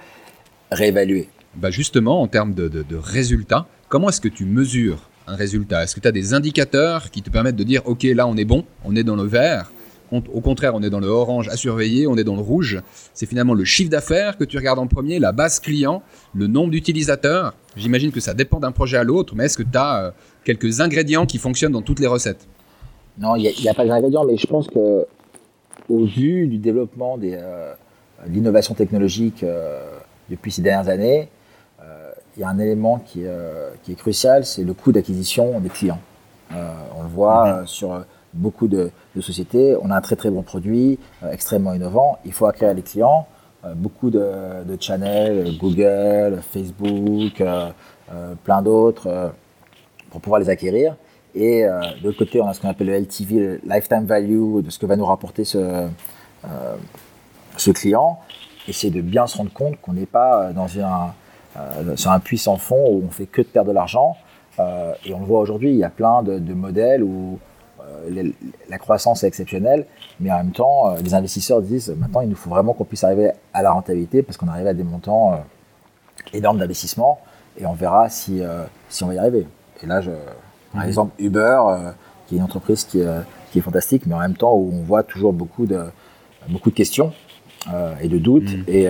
réévaluer 0.71 1.29
bah 1.59 1.71
justement, 1.71 2.21
en 2.21 2.27
termes 2.27 2.53
de, 2.53 2.67
de, 2.67 2.95
résultats, 2.95 3.67
comment 3.87 4.09
est-ce 4.09 4.21
que 4.21 4.27
tu 4.27 4.45
mesures 4.45 5.09
un 5.27 5.35
résultat? 5.35 5.83
Est-ce 5.83 5.95
que 5.95 5.99
tu 5.99 6.07
as 6.07 6.11
des 6.11 6.33
indicateurs 6.33 7.11
qui 7.11 7.21
te 7.21 7.29
permettent 7.29 7.55
de 7.55 7.63
dire, 7.63 7.81
OK, 7.85 8.03
là, 8.03 8.27
on 8.27 8.35
est 8.35 8.45
bon, 8.45 8.65
on 8.85 8.95
est 8.95 9.03
dans 9.03 9.15
le 9.15 9.23
vert 9.23 9.71
au 10.11 10.41
contraire, 10.41 10.73
on 10.75 10.81
est 10.81 10.89
dans 10.89 10.99
le 10.99 11.07
orange 11.07 11.49
à 11.49 11.55
surveiller, 11.55 12.07
on 12.07 12.17
est 12.17 12.23
dans 12.23 12.35
le 12.35 12.41
rouge? 12.41 12.81
C'est 13.13 13.25
finalement 13.25 13.53
le 13.53 13.63
chiffre 13.63 13.89
d'affaires 13.89 14.37
que 14.37 14.43
tu 14.43 14.57
regardes 14.57 14.79
en 14.79 14.87
premier, 14.87 15.19
la 15.19 15.31
base 15.31 15.59
client, 15.59 16.01
le 16.33 16.47
nombre 16.47 16.71
d'utilisateurs. 16.71 17.53
J'imagine 17.75 18.11
que 18.11 18.19
ça 18.19 18.33
dépend 18.33 18.59
d'un 18.59 18.71
projet 18.71 18.97
à 18.97 19.03
l'autre, 19.03 19.35
mais 19.35 19.45
est-ce 19.45 19.57
que 19.57 19.63
tu 19.63 19.77
as 19.77 20.03
euh, 20.03 20.11
quelques 20.43 20.81
ingrédients 20.81 21.25
qui 21.25 21.37
fonctionnent 21.37 21.71
dans 21.71 21.81
toutes 21.81 21.99
les 21.99 22.07
recettes? 22.07 22.47
Non, 23.19 23.35
il 23.35 23.53
n'y 23.61 23.69
a, 23.69 23.73
pas 23.73 23.85
d'ingrédients, 23.85 24.25
mais 24.25 24.37
je 24.37 24.47
pense 24.47 24.67
que 24.67 25.05
au 25.89 26.05
vu 26.05 26.47
du 26.47 26.57
développement 26.57 27.17
de 27.17 27.37
l'innovation 28.27 28.73
technologique 28.75 29.43
depuis 30.29 30.51
ces 30.51 30.61
dernières 30.61 30.87
années, 30.87 31.27
il 32.39 32.41
y 32.41 32.45
a 32.45 32.49
un 32.49 32.57
élément 32.57 32.99
qui, 32.99 33.23
est 33.23 33.95
crucial, 33.95 34.45
c'est 34.45 34.63
le 34.63 34.73
coût 34.73 34.91
d'acquisition 34.91 35.59
des 35.59 35.69
clients. 35.69 35.99
on 36.51 37.03
le 37.03 37.09
voit 37.09 37.61
mhm. 37.61 37.67
sur 37.67 38.05
beaucoup 38.33 38.67
de, 38.67 38.91
sociétés. 39.19 39.75
On 39.81 39.91
a 39.91 39.97
un 39.97 40.01
très 40.01 40.15
très 40.15 40.31
bon 40.31 40.41
produit, 40.41 40.97
extrêmement 41.31 41.73
innovant. 41.73 42.17
Il 42.25 42.31
faut 42.31 42.45
acquérir 42.45 42.73
les 42.73 42.81
clients. 42.81 43.27
beaucoup 43.75 44.09
de, 44.09 44.63
de, 44.65 44.77
channels, 44.79 45.57
Google, 45.59 46.41
Facebook, 46.53 47.43
plein 48.45 48.61
d'autres, 48.61 49.33
pour 50.09 50.21
pouvoir 50.21 50.39
les 50.39 50.49
acquérir. 50.49 50.95
Et 51.35 51.63
euh, 51.63 51.79
de 52.01 52.05
l'autre 52.05 52.17
côté, 52.17 52.41
on 52.41 52.47
a 52.47 52.53
ce 52.53 52.61
qu'on 52.61 52.69
appelle 52.69 52.87
le 52.87 52.93
LTV, 52.93 53.39
le 53.39 53.61
lifetime 53.65 54.05
value, 54.05 54.61
de 54.61 54.69
ce 54.69 54.79
que 54.79 54.85
va 54.85 54.95
nous 54.95 55.05
rapporter 55.05 55.45
ce, 55.45 55.57
euh, 55.57 56.75
ce 57.57 57.71
client. 57.71 58.19
Et 58.67 58.73
c'est 58.73 58.89
de 58.89 59.01
bien 59.01 59.27
se 59.27 59.37
rendre 59.37 59.53
compte 59.53 59.79
qu'on 59.81 59.93
n'est 59.93 60.05
pas 60.05 60.51
dans 60.53 60.79
un, 60.79 60.83
euh, 60.83 61.07
sur 61.95 62.11
un 62.11 62.19
puissant 62.19 62.57
fond 62.57 62.89
où 62.89 63.03
on 63.07 63.09
fait 63.09 63.25
que 63.25 63.41
de 63.41 63.47
perdre 63.47 63.69
de 63.69 63.75
l'argent. 63.75 64.17
et 64.59 65.13
on 65.13 65.19
le 65.19 65.25
voit 65.25 65.39
aujourd'hui, 65.39 65.71
il 65.71 65.77
y 65.77 65.83
a 65.83 65.89
plein 65.89 66.23
de, 66.23 66.53
modèles 66.53 67.03
où 67.03 67.39
la 68.69 68.77
croissance 68.77 69.23
est 69.23 69.27
exceptionnelle, 69.27 69.85
mais 70.19 70.31
en 70.31 70.37
même 70.37 70.51
temps, 70.51 70.93
les 70.95 71.13
investisseurs 71.13 71.61
disent 71.61 71.93
maintenant, 71.97 72.21
il 72.21 72.29
nous 72.29 72.35
faut 72.35 72.49
vraiment 72.49 72.73
qu'on 72.73 72.85
puisse 72.85 73.03
arriver 73.03 73.31
à 73.53 73.61
la 73.61 73.71
rentabilité 73.71 74.23
parce 74.23 74.37
qu'on 74.37 74.47
arrive 74.47 74.67
à 74.67 74.73
des 74.73 74.83
montants 74.83 75.39
énormes 76.33 76.59
d'investissement 76.59 77.19
et 77.59 77.65
on 77.65 77.73
verra 77.73 78.09
si, 78.09 78.41
si 78.89 79.03
on 79.03 79.07
va 79.07 79.13
y 79.15 79.17
arriver. 79.17 79.47
Et 79.81 79.85
là, 79.85 80.01
je, 80.01 80.11
par 80.73 80.83
exemple, 80.83 81.13
Uber, 81.19 81.59
euh, 81.67 81.91
qui 82.27 82.35
est 82.35 82.37
une 82.37 82.43
entreprise 82.43 82.83
qui, 82.83 83.01
euh, 83.01 83.21
qui, 83.51 83.59
est 83.59 83.61
fantastique, 83.61 84.05
mais 84.05 84.15
en 84.15 84.19
même 84.19 84.35
temps 84.35 84.53
où 84.53 84.71
on 84.73 84.83
voit 84.83 85.03
toujours 85.03 85.33
beaucoup 85.33 85.65
de, 85.65 85.85
beaucoup 86.47 86.69
de 86.69 86.75
questions 86.75 87.13
euh, 87.73 87.93
et 88.01 88.07
de 88.07 88.17
doutes. 88.17 88.49
Et, 88.67 88.87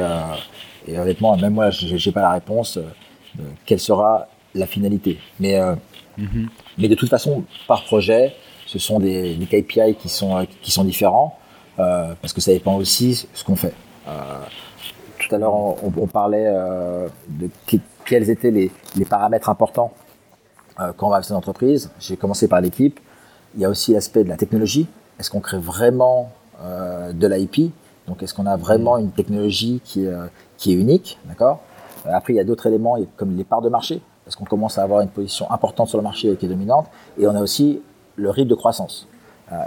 et, 0.90 0.98
honnêtement, 0.98 1.38
même 1.38 1.54
moi, 1.54 1.70
je 1.70 1.94
n'ai 1.94 2.14
pas 2.14 2.22
la 2.22 2.32
réponse 2.32 2.78
de 2.78 3.44
quelle 3.66 3.80
sera 3.80 4.28
la 4.56 4.66
finalité. 4.66 5.20
Mais, 5.40 5.60
mm-hmm. 5.60 6.48
mais 6.78 6.88
de 6.88 6.96
toute 6.96 7.10
façon, 7.10 7.44
par 7.68 7.84
projet, 7.86 8.34
ce 8.66 8.80
sont 8.80 9.00
des, 9.00 9.36
des 9.36 9.46
KPI 9.46 9.96
qui 9.96 10.10
sont, 10.10 10.46
qui 10.62 10.72
sont 10.72 10.84
différents 10.84 11.38
parce 11.78 12.34
que 12.34 12.42
ça 12.42 12.52
dépend 12.52 12.76
aussi 12.76 13.28
de 13.32 13.38
ce 13.38 13.44
qu'on 13.44 13.56
fait. 13.56 13.74
tout 15.20 15.36
à 15.36 15.38
l'heure, 15.38 15.54
on, 15.54 16.08
parlait 16.08 16.52
de 17.30 17.50
quels 18.06 18.30
étaient 18.30 18.52
les, 18.52 18.70
les 18.98 19.06
paramètres 19.06 19.50
importants 19.50 19.94
euh, 20.80 20.94
quand 20.96 21.08
on 21.08 21.10
va 21.10 21.18
lancer 21.18 21.32
une 21.32 21.38
entreprise, 21.38 21.92
j'ai 22.00 22.16
commencé 22.16 22.48
par 22.48 22.62
l'équipe. 22.62 23.00
Il 23.56 23.62
y 23.62 23.66
a 23.66 23.70
aussi 23.70 23.94
l'aspect 23.94 24.24
de 24.24 24.30
la 24.30 24.38
technologie. 24.38 24.88
Est-ce 25.20 25.30
qu'on 25.30 25.40
crée 25.40 25.58
vraiment 25.58 26.32
euh, 26.62 27.12
de 27.12 27.28
l'IP 27.28 27.72
Donc, 28.10 28.22
est-ce 28.24 28.34
qu'on 28.34 28.48
a 28.48 28.58
vraiment 28.58 28.98
une 28.98 29.12
technologie 29.12 29.82
qui, 29.84 30.06
euh, 30.06 30.26
qui 30.58 30.74
est 30.74 30.76
unique 30.76 31.20
D'accord? 31.26 31.62
Après, 32.06 32.34
il 32.34 32.36
y 32.36 32.40
a 32.40 32.44
d'autres 32.44 32.68
éléments 32.68 32.98
comme 33.16 33.38
les 33.38 33.44
parts 33.44 33.62
de 33.62 33.70
marché. 33.70 34.02
Est-ce 34.28 34.36
qu'on 34.36 34.46
commence 34.46 34.78
à 34.78 34.84
avoir 34.84 35.02
une 35.02 35.10
position 35.10 35.50
importante 35.52 35.90
sur 35.90 35.98
le 35.98 36.04
marché 36.04 36.36
qui 36.36 36.46
est 36.46 36.50
dominante 36.50 36.88
Et 37.18 37.28
on 37.28 37.36
a 37.36 37.42
aussi 37.42 37.82
le 38.16 38.30
rythme 38.30 38.50
de 38.50 38.56
croissance. 38.56 39.08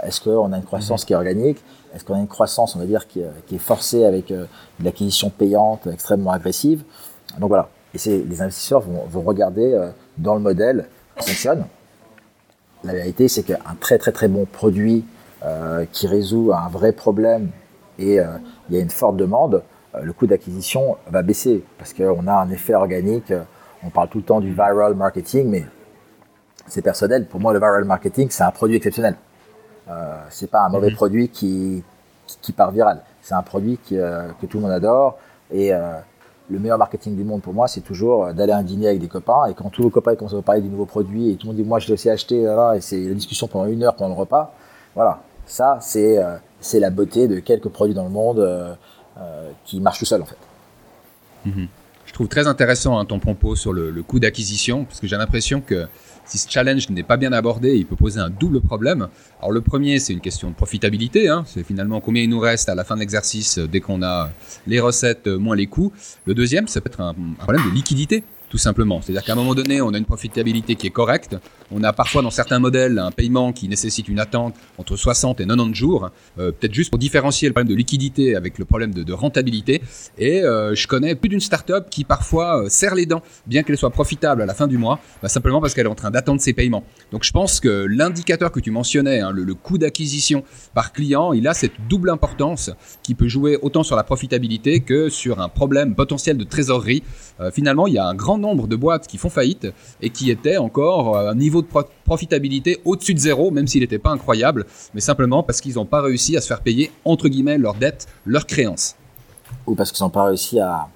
Est-ce 0.03 0.21
qu'on 0.21 0.53
a 0.53 0.57
une 0.57 0.63
croissance 0.63 1.03
qui 1.03 1.11
est 1.11 1.15
organique? 1.15 1.57
Est-ce 1.93 2.05
qu'on 2.05 2.15
a 2.15 2.19
une 2.19 2.27
croissance, 2.27 2.75
on 2.75 2.79
va 2.79 2.85
dire, 2.85 3.07
qui, 3.07 3.21
qui 3.47 3.55
est 3.55 3.59
forcée 3.59 4.05
avec 4.05 4.29
de 4.29 4.47
l'acquisition 4.81 5.29
payante 5.29 5.87
extrêmement 5.87 6.31
agressive? 6.31 6.83
Donc 7.39 7.49
voilà. 7.49 7.69
Et 7.93 8.23
les 8.23 8.41
investisseurs 8.41 8.79
vont, 8.81 9.03
vont 9.09 9.21
regarder 9.21 9.77
dans 10.17 10.35
le 10.35 10.39
modèle 10.39 10.87
fonctionne. 11.17 11.65
La 12.83 12.93
vérité, 12.93 13.27
c'est 13.27 13.43
qu'un 13.43 13.59
très 13.79 13.97
très 13.97 14.11
très 14.11 14.27
bon 14.27 14.45
produit 14.45 15.05
euh, 15.45 15.85
qui 15.91 16.07
résout 16.07 16.51
un 16.53 16.69
vrai 16.69 16.93
problème 16.93 17.49
et 17.99 18.19
euh, 18.19 18.25
il 18.69 18.75
y 18.75 18.79
a 18.79 18.81
une 18.81 18.89
forte 18.89 19.17
demande, 19.17 19.63
euh, 19.95 20.01
le 20.01 20.13
coût 20.13 20.27
d'acquisition 20.27 20.97
va 21.09 21.21
baisser 21.21 21.63
parce 21.77 21.93
qu'on 21.93 22.27
a 22.27 22.33
un 22.33 22.49
effet 22.49 22.73
organique. 22.73 23.33
On 23.85 23.89
parle 23.89 24.09
tout 24.09 24.19
le 24.19 24.23
temps 24.23 24.39
du 24.39 24.51
viral 24.51 24.95
marketing, 24.95 25.49
mais 25.49 25.65
c'est 26.67 26.81
personnel. 26.81 27.27
Pour 27.27 27.39
moi, 27.39 27.53
le 27.53 27.59
viral 27.59 27.83
marketing, 27.83 28.27
c'est 28.29 28.43
un 28.43 28.51
produit 28.51 28.77
exceptionnel. 28.77 29.15
Euh, 29.89 30.15
c'est 30.29 30.49
pas 30.49 30.61
un 30.61 30.69
mauvais 30.69 30.89
mhm. 30.89 30.95
produit 30.95 31.29
qui, 31.29 31.83
qui, 32.41 32.53
part 32.53 32.71
viral. 32.71 33.01
C'est 33.21 33.35
un 33.35 33.43
produit 33.43 33.77
qui, 33.83 33.95
que 33.95 34.45
tout 34.45 34.57
le 34.57 34.63
monde 34.63 34.71
adore 34.71 35.17
et 35.51 35.71
le 36.49 36.59
meilleur 36.59 36.77
marketing 36.77 37.15
du 37.15 37.23
monde 37.23 37.41
pour 37.41 37.53
moi, 37.53 37.67
c'est 37.67 37.81
toujours 37.81 38.25
euh, 38.25 38.33
d'aller 38.33 38.51
à 38.51 38.57
un 38.57 38.63
dîner 38.63 38.87
avec 38.87 38.99
des 38.99 39.07
copains 39.07 39.45
et 39.47 39.53
quand 39.53 39.69
tous 39.69 39.83
vos 39.83 39.89
copains 39.89 40.15
commencent 40.15 40.33
à 40.33 40.41
parler 40.41 40.61
du 40.61 40.69
nouveau 40.69 40.85
produit 40.85 41.31
et 41.31 41.35
tout 41.35 41.47
le 41.47 41.53
monde 41.53 41.61
dit 41.61 41.67
moi 41.67 41.79
je 41.79 41.87
l'ai 41.87 41.93
aussi 41.93 42.09
acheté 42.09 42.41
et 42.41 42.81
c'est 42.81 42.99
la 42.99 43.13
discussion 43.13 43.47
pendant 43.47 43.65
une 43.65 43.83
heure 43.83 43.95
pendant 43.95 44.13
le 44.13 44.19
repas. 44.19 44.53
Voilà, 44.95 45.21
ça 45.45 45.77
c'est 45.81 46.17
euh, 46.17 46.35
c'est 46.61 46.79
la 46.79 46.89
beauté 46.89 47.27
de 47.27 47.39
quelques 47.39 47.69
produits 47.69 47.93
dans 47.93 48.05
le 48.05 48.09
monde 48.09 48.39
euh, 48.39 48.73
qui 49.65 49.79
marchent 49.79 49.99
tout 49.99 50.05
seuls 50.05 50.21
en 50.21 50.25
fait. 50.25 50.37
Mhm. 51.45 51.67
Je 52.05 52.13
trouve 52.13 52.27
très 52.27 52.47
intéressant 52.47 52.99
hein, 52.99 53.05
ton 53.05 53.19
propos 53.19 53.55
sur 53.55 53.73
le, 53.73 53.89
le 53.89 54.03
coût 54.03 54.19
d'acquisition 54.19 54.85
parce 54.85 54.99
que 54.99 55.07
j'ai 55.07 55.17
l'impression 55.17 55.61
que 55.61 55.87
si 56.25 56.37
ce 56.37 56.49
challenge 56.49 56.89
n'est 56.89 57.03
pas 57.03 57.17
bien 57.17 57.33
abordé, 57.33 57.75
il 57.75 57.85
peut 57.85 57.95
poser 57.95 58.19
un 58.19 58.29
double 58.29 58.61
problème. 58.61 59.07
Alors 59.39 59.51
le 59.51 59.61
premier, 59.61 59.99
c'est 59.99 60.13
une 60.13 60.21
question 60.21 60.49
de 60.49 60.55
profitabilité. 60.55 61.27
Hein. 61.27 61.43
C'est 61.45 61.63
finalement 61.63 61.99
combien 61.99 62.23
il 62.23 62.29
nous 62.29 62.39
reste 62.39 62.69
à 62.69 62.75
la 62.75 62.83
fin 62.83 62.95
de 62.95 63.01
l'exercice 63.01 63.59
dès 63.59 63.81
qu'on 63.81 64.01
a 64.03 64.29
les 64.67 64.79
recettes 64.79 65.27
moins 65.27 65.55
les 65.55 65.67
coûts. 65.67 65.91
Le 66.25 66.33
deuxième, 66.33 66.67
ça 66.67 66.79
peut 66.81 66.89
être 66.89 67.01
un 67.01 67.13
problème 67.39 67.63
de 67.69 67.75
liquidité 67.75 68.23
tout 68.53 68.59
simplement. 68.59 69.01
C'est-à-dire 69.01 69.23
qu'à 69.23 69.33
un 69.33 69.35
moment 69.35 69.55
donné, 69.55 69.81
on 69.81 69.95
a 69.95 69.97
une 69.97 70.05
profitabilité 70.05 70.75
qui 70.75 70.85
est 70.85 70.91
correcte. 70.91 71.35
On 71.71 71.83
a 71.83 71.91
parfois 71.91 72.21
dans 72.21 72.29
certains 72.29 72.59
modèles 72.59 72.99
un 72.99 73.09
paiement 73.09 73.51
qui 73.51 73.67
nécessite 73.67 74.07
une 74.07 74.19
attente 74.19 74.53
entre 74.77 74.95
60 74.95 75.41
et 75.41 75.47
90 75.47 75.73
jours, 75.73 76.11
euh, 76.37 76.51
peut-être 76.51 76.75
juste 76.75 76.91
pour 76.91 76.99
différencier 76.99 77.47
le 77.47 77.53
problème 77.53 77.73
de 77.73 77.75
liquidité 77.75 78.35
avec 78.35 78.59
le 78.59 78.65
problème 78.65 78.93
de, 78.93 79.11
rentabilité. 79.11 79.81
Et 80.19 80.43
euh, 80.43 80.75
je 80.75 80.87
connais 80.87 81.15
plus 81.15 81.29
d'une 81.29 81.39
startup 81.39 81.89
qui 81.89 82.03
parfois 82.03 82.61
euh, 82.61 82.69
serre 82.69 82.93
les 82.93 83.07
dents, 83.07 83.23
bien 83.47 83.63
qu'elle 83.63 83.75
soit 83.75 83.89
profitable 83.89 84.43
à 84.43 84.45
la 84.45 84.53
fin 84.53 84.67
du 84.67 84.77
mois, 84.77 84.99
bah, 85.23 85.29
simplement 85.29 85.59
parce 85.59 85.73
qu'elle 85.73 85.87
est 85.87 85.89
en 85.89 85.95
train 85.95 86.11
d'attendre 86.11 86.39
ses 86.39 86.53
paiements. 86.53 86.83
Donc 87.11 87.23
je 87.23 87.31
pense 87.31 87.59
que 87.59 87.87
l'indicateur 87.89 88.51
que 88.51 88.59
tu 88.59 88.69
mentionnais, 88.69 89.21
hein, 89.21 89.31
le, 89.31 89.45
le 89.45 89.55
coût 89.55 89.79
d'acquisition 89.79 90.43
par 90.75 90.93
client, 90.93 91.33
il 91.33 91.47
a 91.47 91.55
cette 91.55 91.87
double 91.89 92.11
importance 92.11 92.69
qui 93.01 93.15
peut 93.15 93.27
jouer 93.27 93.57
autant 93.63 93.81
sur 93.81 93.95
la 93.95 94.03
profitabilité 94.03 94.81
que 94.81 95.09
sur 95.09 95.41
un 95.41 95.49
problème 95.49 95.95
potentiel 95.95 96.37
de 96.37 96.43
trésorerie. 96.43 97.01
finalement, 97.51 97.87
il 97.87 97.95
y 97.95 97.97
a 97.97 98.05
un 98.05 98.13
grand 98.13 98.42
nombre 98.43 98.67
de 98.67 98.75
boîtes 98.75 99.07
qui 99.07 99.17
font 99.17 99.29
faillite 99.29 99.67
et 100.01 100.09
qui 100.11 100.29
étaient 100.29 100.57
encore 100.57 101.17
à 101.17 101.31
un 101.31 101.35
niveau 101.35 101.61
de 101.61 101.67
profitabilité 102.05 102.79
au-dessus 102.85 103.15
de 103.15 103.19
zéro, 103.19 103.49
même 103.49 103.67
s'il 103.67 103.81
n'était 103.81 103.97
pas 103.97 104.11
incroyable, 104.11 104.65
mais 104.93 105.01
simplement 105.01 105.41
parce 105.41 105.61
qu'ils 105.61 105.75
n'ont 105.75 105.85
pas 105.85 106.01
réussi 106.01 106.37
à 106.37 106.41
se 106.41 106.47
faire 106.47 106.61
payer, 106.61 106.91
entre 107.05 107.27
guillemets, 107.29 107.57
leurs 107.57 107.75
dettes, 107.75 108.07
leurs 108.25 108.45
créances. 108.45 108.95
Ou 109.65 109.75
parce 109.75 109.91
qu'ils 109.91 110.03
n'ont 110.03 110.09
pas 110.09 110.25
réussi 110.25 110.59
à, 110.59 110.87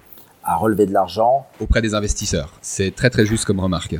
relever 0.60 0.86
de 0.86 0.94
l'argent 0.94 1.46
auprès 1.60 1.82
des 1.82 1.94
investisseurs. 1.94 2.54
C'est 2.62 2.94
très 2.94 3.10
très 3.10 3.26
juste 3.26 3.44
comme 3.44 3.60
remarque. 3.60 3.96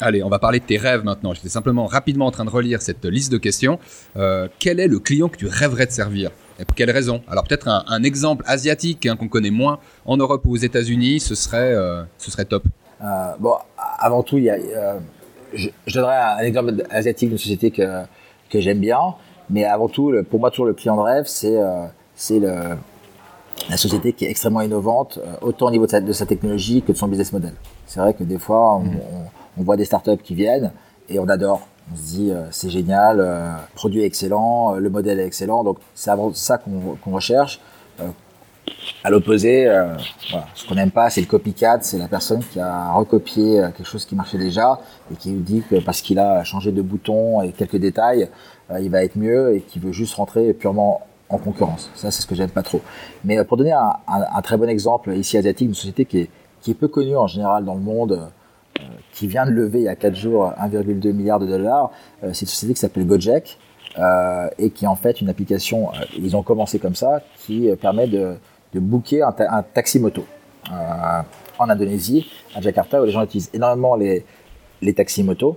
Allez, 0.00 0.24
on 0.24 0.28
va 0.28 0.40
parler 0.40 0.58
de 0.58 0.64
tes 0.64 0.76
rêves 0.76 1.04
maintenant. 1.04 1.32
J'étais 1.32 1.48
simplement 1.48 1.86
rapidement 1.86 2.26
en 2.26 2.32
train 2.32 2.44
de 2.44 2.50
relire 2.50 2.82
cette 2.82 3.04
liste 3.04 3.30
de 3.30 3.38
questions. 3.38 3.78
Euh, 4.16 4.48
quel 4.58 4.80
est 4.80 4.88
le 4.88 4.98
client 4.98 5.28
que 5.28 5.36
tu 5.36 5.46
rêverais 5.46 5.86
de 5.86 5.92
servir? 5.92 6.32
Et 6.58 6.64
pour 6.64 6.74
quelle 6.74 6.90
raison? 6.90 7.22
Alors 7.28 7.44
peut-être 7.44 7.68
un, 7.68 8.02
exemple 8.02 8.44
asiatique 8.48 9.06
hein, 9.06 9.14
qu'on 9.14 9.28
connaît 9.28 9.52
moins 9.52 9.78
en 10.04 10.16
Europe 10.16 10.42
ou 10.44 10.54
aux 10.54 10.56
États-Unis, 10.56 11.20
ce 11.20 11.36
serait, 11.36 11.72
euh, 11.72 12.02
ce 12.18 12.32
serait 12.32 12.46
top. 12.46 12.64
Euh, 13.02 13.32
bon, 13.38 13.54
avant 13.98 14.22
tout, 14.22 14.38
il 14.38 14.44
y 14.44 14.50
a, 14.50 14.54
euh, 14.54 14.98
je, 15.54 15.68
je, 15.86 15.94
donnerai 15.94 16.16
un 16.16 16.38
exemple 16.38 16.72
asiatique 16.90 17.28
d'une 17.30 17.38
société 17.38 17.70
que, 17.70 18.02
que 18.48 18.60
j'aime 18.60 18.78
bien, 18.78 19.00
mais 19.50 19.64
avant 19.64 19.88
tout, 19.88 20.12
pour 20.30 20.40
moi, 20.40 20.50
toujours 20.50 20.66
le 20.66 20.74
client 20.74 20.96
de 20.96 21.02
rêve, 21.02 21.24
c'est 21.26 21.56
euh, 21.56 21.86
c'est 22.14 22.40
la 23.68 23.76
société 23.76 24.12
qui 24.12 24.24
est 24.24 24.30
extrêmement 24.30 24.60
innovante, 24.60 25.18
autant 25.40 25.66
au 25.66 25.70
niveau 25.70 25.86
de 25.86 25.90
sa, 25.90 26.00
de 26.00 26.12
sa, 26.12 26.26
technologie 26.26 26.82
que 26.82 26.92
de 26.92 26.96
son 26.96 27.08
business 27.08 27.32
model. 27.32 27.54
C'est 27.86 28.00
vrai 28.00 28.14
que 28.14 28.22
des 28.22 28.38
fois, 28.38 28.76
on, 28.76 28.80
mm. 28.80 29.00
on, 29.12 29.60
on, 29.60 29.64
voit 29.64 29.76
des 29.76 29.84
startups 29.84 30.18
qui 30.22 30.34
viennent 30.34 30.72
et 31.08 31.18
on 31.18 31.28
adore. 31.28 31.66
On 31.92 31.96
se 31.96 32.02
dit 32.02 32.32
c'est 32.50 32.70
génial, 32.70 33.16
le 33.18 33.74
produit 33.74 34.02
est 34.02 34.06
excellent, 34.06 34.74
le 34.74 34.88
modèle 34.88 35.18
est 35.18 35.26
excellent, 35.26 35.64
donc 35.64 35.78
c'est 35.94 36.10
avant 36.10 36.32
ça 36.32 36.58
qu'on 36.58 37.10
recherche. 37.10 37.60
À 39.04 39.10
l'opposé, 39.10 39.66
euh, 39.66 39.96
ce 40.54 40.66
qu'on 40.66 40.76
n'aime 40.76 40.92
pas, 40.92 41.10
c'est 41.10 41.20
le 41.20 41.26
copycat, 41.26 41.78
c'est 41.80 41.98
la 41.98 42.06
personne 42.06 42.40
qui 42.40 42.60
a 42.60 42.92
recopié 42.92 43.58
euh, 43.58 43.70
quelque 43.70 43.86
chose 43.86 44.04
qui 44.04 44.14
marchait 44.14 44.38
déjà 44.38 44.78
et 45.12 45.16
qui 45.16 45.32
dit 45.32 45.64
que 45.68 45.80
parce 45.80 46.02
qu'il 46.02 46.20
a 46.20 46.44
changé 46.44 46.70
de 46.70 46.82
bouton 46.82 47.42
et 47.42 47.50
quelques 47.50 47.78
détails, 47.78 48.28
euh, 48.70 48.78
il 48.80 48.90
va 48.90 49.02
être 49.02 49.16
mieux 49.16 49.56
et 49.56 49.60
qui 49.62 49.80
veut 49.80 49.90
juste 49.90 50.14
rentrer 50.14 50.52
purement 50.52 51.00
en 51.28 51.38
concurrence. 51.38 51.90
Ça, 51.96 52.12
c'est 52.12 52.22
ce 52.22 52.28
que 52.28 52.36
j'aime 52.36 52.50
pas 52.50 52.62
trop. 52.62 52.80
Mais 53.24 53.42
pour 53.44 53.56
donner 53.56 53.72
un, 53.72 54.42
très 54.42 54.56
bon 54.56 54.68
exemple 54.68 55.12
ici 55.16 55.36
asiatique, 55.36 55.68
une 55.68 55.74
société 55.74 56.04
qui 56.04 56.20
est, 56.20 56.30
qui 56.60 56.70
est 56.70 56.74
peu 56.74 56.88
connue 56.88 57.16
en 57.16 57.26
général 57.26 57.64
dans 57.64 57.74
le 57.74 57.80
monde, 57.80 58.30
qui 59.12 59.26
vient 59.26 59.46
de 59.46 59.50
lever 59.50 59.80
il 59.80 59.84
y 59.84 59.88
a 59.88 59.96
4 59.96 60.14
jours 60.14 60.52
1,2 60.60 61.12
milliard 61.12 61.38
de 61.38 61.46
dollars, 61.46 61.90
c'est 62.20 62.42
une 62.42 62.48
société 62.48 62.74
qui 62.74 62.80
s'appelle 62.80 63.06
Gojek. 63.06 63.58
Et 64.58 64.70
qui 64.70 64.84
est 64.84 64.88
en 64.88 64.94
fait 64.94 65.20
une 65.20 65.30
application, 65.30 65.88
ils 66.18 66.36
ont 66.36 66.42
commencé 66.42 66.78
comme 66.78 66.94
ça, 66.94 67.22
qui 67.38 67.70
permet 67.80 68.06
de, 68.06 68.36
de 68.72 68.80
booker 68.80 69.22
un, 69.22 69.62
taxi 69.62 69.98
moto 69.98 70.24
euh, 70.70 71.22
en 71.58 71.68
Indonésie, 71.68 72.30
à 72.54 72.60
Jakarta, 72.60 73.00
où 73.00 73.04
les 73.04 73.12
gens 73.12 73.22
utilisent 73.22 73.50
énormément 73.52 73.96
les, 73.96 74.24
les 74.80 74.94
taxis 74.94 75.22
motos. 75.22 75.56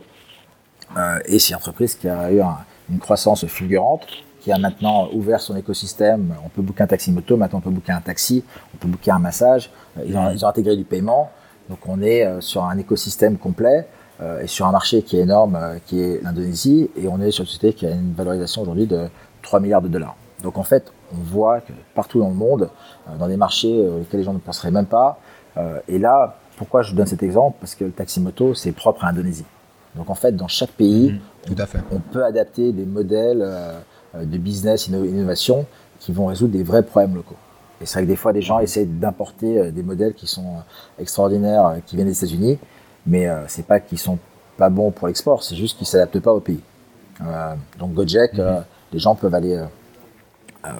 Euh, 0.98 1.20
et 1.26 1.40
c'est 1.40 1.52
une 1.52 1.56
entreprise 1.56 1.96
qui 1.96 2.08
a 2.08 2.32
eu 2.32 2.42
une 2.90 3.00
croissance 3.00 3.46
fulgurante, 3.48 4.06
qui 4.42 4.52
a 4.52 4.58
maintenant 4.58 5.10
ouvert 5.14 5.40
son 5.40 5.56
écosystème. 5.56 6.36
On 6.46 6.50
peut 6.50 6.62
booker 6.62 6.84
un 6.84 6.88
taxi 6.88 7.12
moto, 7.12 7.38
maintenant 7.38 7.60
on 7.60 7.62
peut 7.62 7.70
booker 7.70 7.94
un 7.94 8.02
taxi, 8.02 8.44
on 8.74 8.78
peut 8.78 8.88
booker 8.88 9.12
un 9.12 9.20
massage. 9.20 9.72
Ils 10.06 10.16
ont, 10.18 10.30
ils 10.32 10.46
ont 10.46 10.48
intégré 10.48 10.76
du 10.76 10.84
paiement. 10.84 11.32
Donc 11.70 11.80
on 11.88 12.02
est 12.02 12.42
sur 12.42 12.64
un 12.64 12.78
écosystème 12.78 13.38
complet 13.38 13.88
et 14.42 14.46
sur 14.46 14.68
un 14.68 14.72
marché 14.72 15.02
qui 15.02 15.18
est 15.18 15.22
énorme, 15.22 15.58
qui 15.88 16.00
est 16.00 16.22
l'Indonésie. 16.22 16.92
Et 16.96 17.08
on 17.08 17.20
est 17.22 17.32
sur 17.32 17.42
une 17.42 17.48
société 17.48 17.74
qui 17.74 17.88
a 17.88 17.92
une 17.92 18.14
valorisation 18.14 18.62
aujourd'hui 18.62 18.86
de 18.86 19.08
3 19.42 19.60
milliards 19.60 19.82
de 19.82 19.88
dollars. 19.88 20.16
Donc 20.46 20.58
en 20.58 20.64
fait, 20.64 20.94
on 21.12 21.18
voit 21.18 21.60
que 21.60 21.74
partout 21.94 22.20
dans 22.20 22.30
le 22.30 22.36
monde, 22.36 22.70
dans 23.20 23.28
des 23.28 23.36
marchés 23.36 23.86
auxquels 23.86 24.22
les 24.22 24.24
gens 24.24 24.34
ne 24.34 24.40
penseraient 24.40 24.72
même 24.72 24.86
pas, 24.86 25.20
et 25.88 25.98
là, 25.98 26.38
pourquoi 26.58 26.84
je 26.84 26.94
donne 26.94 27.08
cet 27.08 27.24
exemple? 27.24 27.58
Parce 27.60 27.76
que 27.76 27.84
le 27.84 27.92
taxi 27.92 28.20
moto, 28.20 28.54
c'est 28.54 28.72
propre 28.72 29.04
à 29.04 29.08
l'Indonésie. 29.08 29.46
Donc 29.96 30.10
en 30.10 30.16
fait, 30.16 30.36
dans 30.36 30.48
chaque 30.48 30.72
pays, 30.72 31.12
mmh, 31.12 31.56
Tout 31.56 31.62
à 31.62 31.66
fait. 31.66 31.80
on 31.92 32.00
peut 32.00 32.24
adapter 32.24 32.72
des 32.72 32.86
modèles 32.86 33.42
euh, 33.42 33.80
de 34.16 34.38
business, 34.38 34.88
innovation, 34.88 35.66
qui 36.00 36.12
vont 36.12 36.28
résoudre 36.28 36.54
des 36.54 36.64
vrais 36.64 36.84
problèmes 36.84 37.16
locaux. 37.16 37.36
Et 37.82 37.86
c'est 37.86 38.00
vrai 38.00 38.04
que 38.04 38.08
des 38.08 38.16
fois, 38.16 38.34
des 38.34 38.42
gens 38.42 38.60
essaient 38.60 38.86
d'importer 38.86 39.60
euh, 39.60 39.72
des 39.72 39.84
modèles 39.84 40.14
qui 40.14 40.28
sont 40.28 40.46
euh, 40.46 41.02
extraordinaires, 41.02 41.78
qui 41.86 41.96
viennent 41.96 42.08
des 42.08 42.18
États-Unis, 42.18 42.60
mais 43.08 43.28
c'est 43.48 43.68
pas 43.68 43.80
qu'ils 43.80 44.00
sont 44.00 44.18
pas 44.58 44.70
bons 44.72 44.90
pour 44.90 45.08
l'export, 45.08 45.44
c'est 45.44 45.56
juste 45.56 45.78
qu'ils 45.78 45.86
s'adaptent 45.86 46.20
pas 46.20 46.34
au 46.34 46.40
pays. 46.40 46.62
donc 47.78 47.94
Gojek, 47.94 48.34
mmh. 48.34 48.64
les 48.94 49.00
gens 49.00 49.14
peuvent 49.14 49.36
aller 49.36 49.64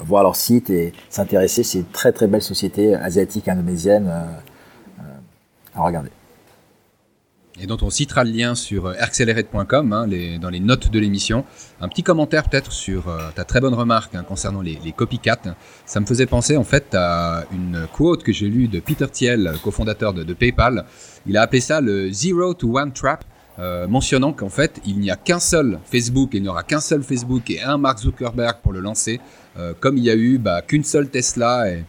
voir 0.04 0.24
leur 0.24 0.36
site 0.36 0.70
et 0.70 0.94
s'intéresser. 1.10 1.64
C'est 1.64 1.80
une 1.80 1.86
très 1.86 2.12
très 2.12 2.28
belle 2.28 2.42
société 2.42 2.96
asiatique 2.96 3.48
indonésienne 3.48 4.12
à 5.76 5.82
regarder 5.82 6.10
et 7.60 7.68
dont 7.68 7.78
on 7.82 7.90
citera 7.90 8.24
le 8.24 8.32
lien 8.32 8.56
sur 8.56 8.88
accelerate.com 8.88 9.94
hein, 9.94 10.08
dans 10.40 10.50
les 10.50 10.60
notes 10.60 10.90
de 10.90 11.00
l'émission. 11.00 11.46
Un 11.80 11.88
petit 11.88 12.04
commentaire 12.04 12.50
peut-être 12.50 12.72
sur 12.72 13.08
euh, 13.08 13.30
ta 13.34 13.44
très 13.44 13.62
bonne 13.62 13.74
remarque 13.74 14.16
hein, 14.16 14.24
concernant 14.28 14.62
les, 14.62 14.80
les, 14.84 14.92
copycats. 14.92 15.56
Ça 15.86 16.00
me 16.00 16.06
faisait 16.06 16.26
penser 16.26 16.58
en 16.58 16.64
fait 16.64 16.94
à 16.94 17.46
une 17.54 17.88
quote 17.94 18.24
que 18.24 18.32
j'ai 18.32 18.48
lue 18.48 18.68
de 18.68 18.80
Peter 18.80 19.08
Thiel, 19.08 19.54
cofondateur 19.64 20.14
de, 20.14 20.34
PayPal. 20.34 20.86
Il 21.26 21.38
a 21.38 21.42
appelé 21.42 21.62
ça 21.62 21.82
le 21.82 22.12
Zero 22.12 22.54
to 22.54 22.78
One 22.78 22.92
Trap. 22.92 23.24
Euh, 23.58 23.88
mentionnant 23.88 24.34
qu'en 24.34 24.50
fait 24.50 24.82
il 24.86 25.00
n'y 25.00 25.10
a 25.10 25.16
qu'un 25.16 25.40
seul 25.40 25.80
Facebook 25.86 26.32
il 26.34 26.42
n'y 26.42 26.50
aura 26.50 26.64
qu'un 26.64 26.82
seul 26.82 27.02
Facebook 27.04 27.50
et 27.50 27.62
un 27.62 27.78
Mark 27.78 28.00
Zuckerberg 28.00 28.58
pour 28.62 28.74
le 28.74 28.82
lancer, 28.82 29.22
euh, 29.58 29.74
comme 29.80 29.98
il 29.98 30.04
y 30.04 30.10
a 30.10 30.16
eu 30.16 30.38
bah, 30.38 30.62
qu'une 30.62 30.84
seule 30.84 31.08
Tesla 31.08 31.72
et, 31.72 31.86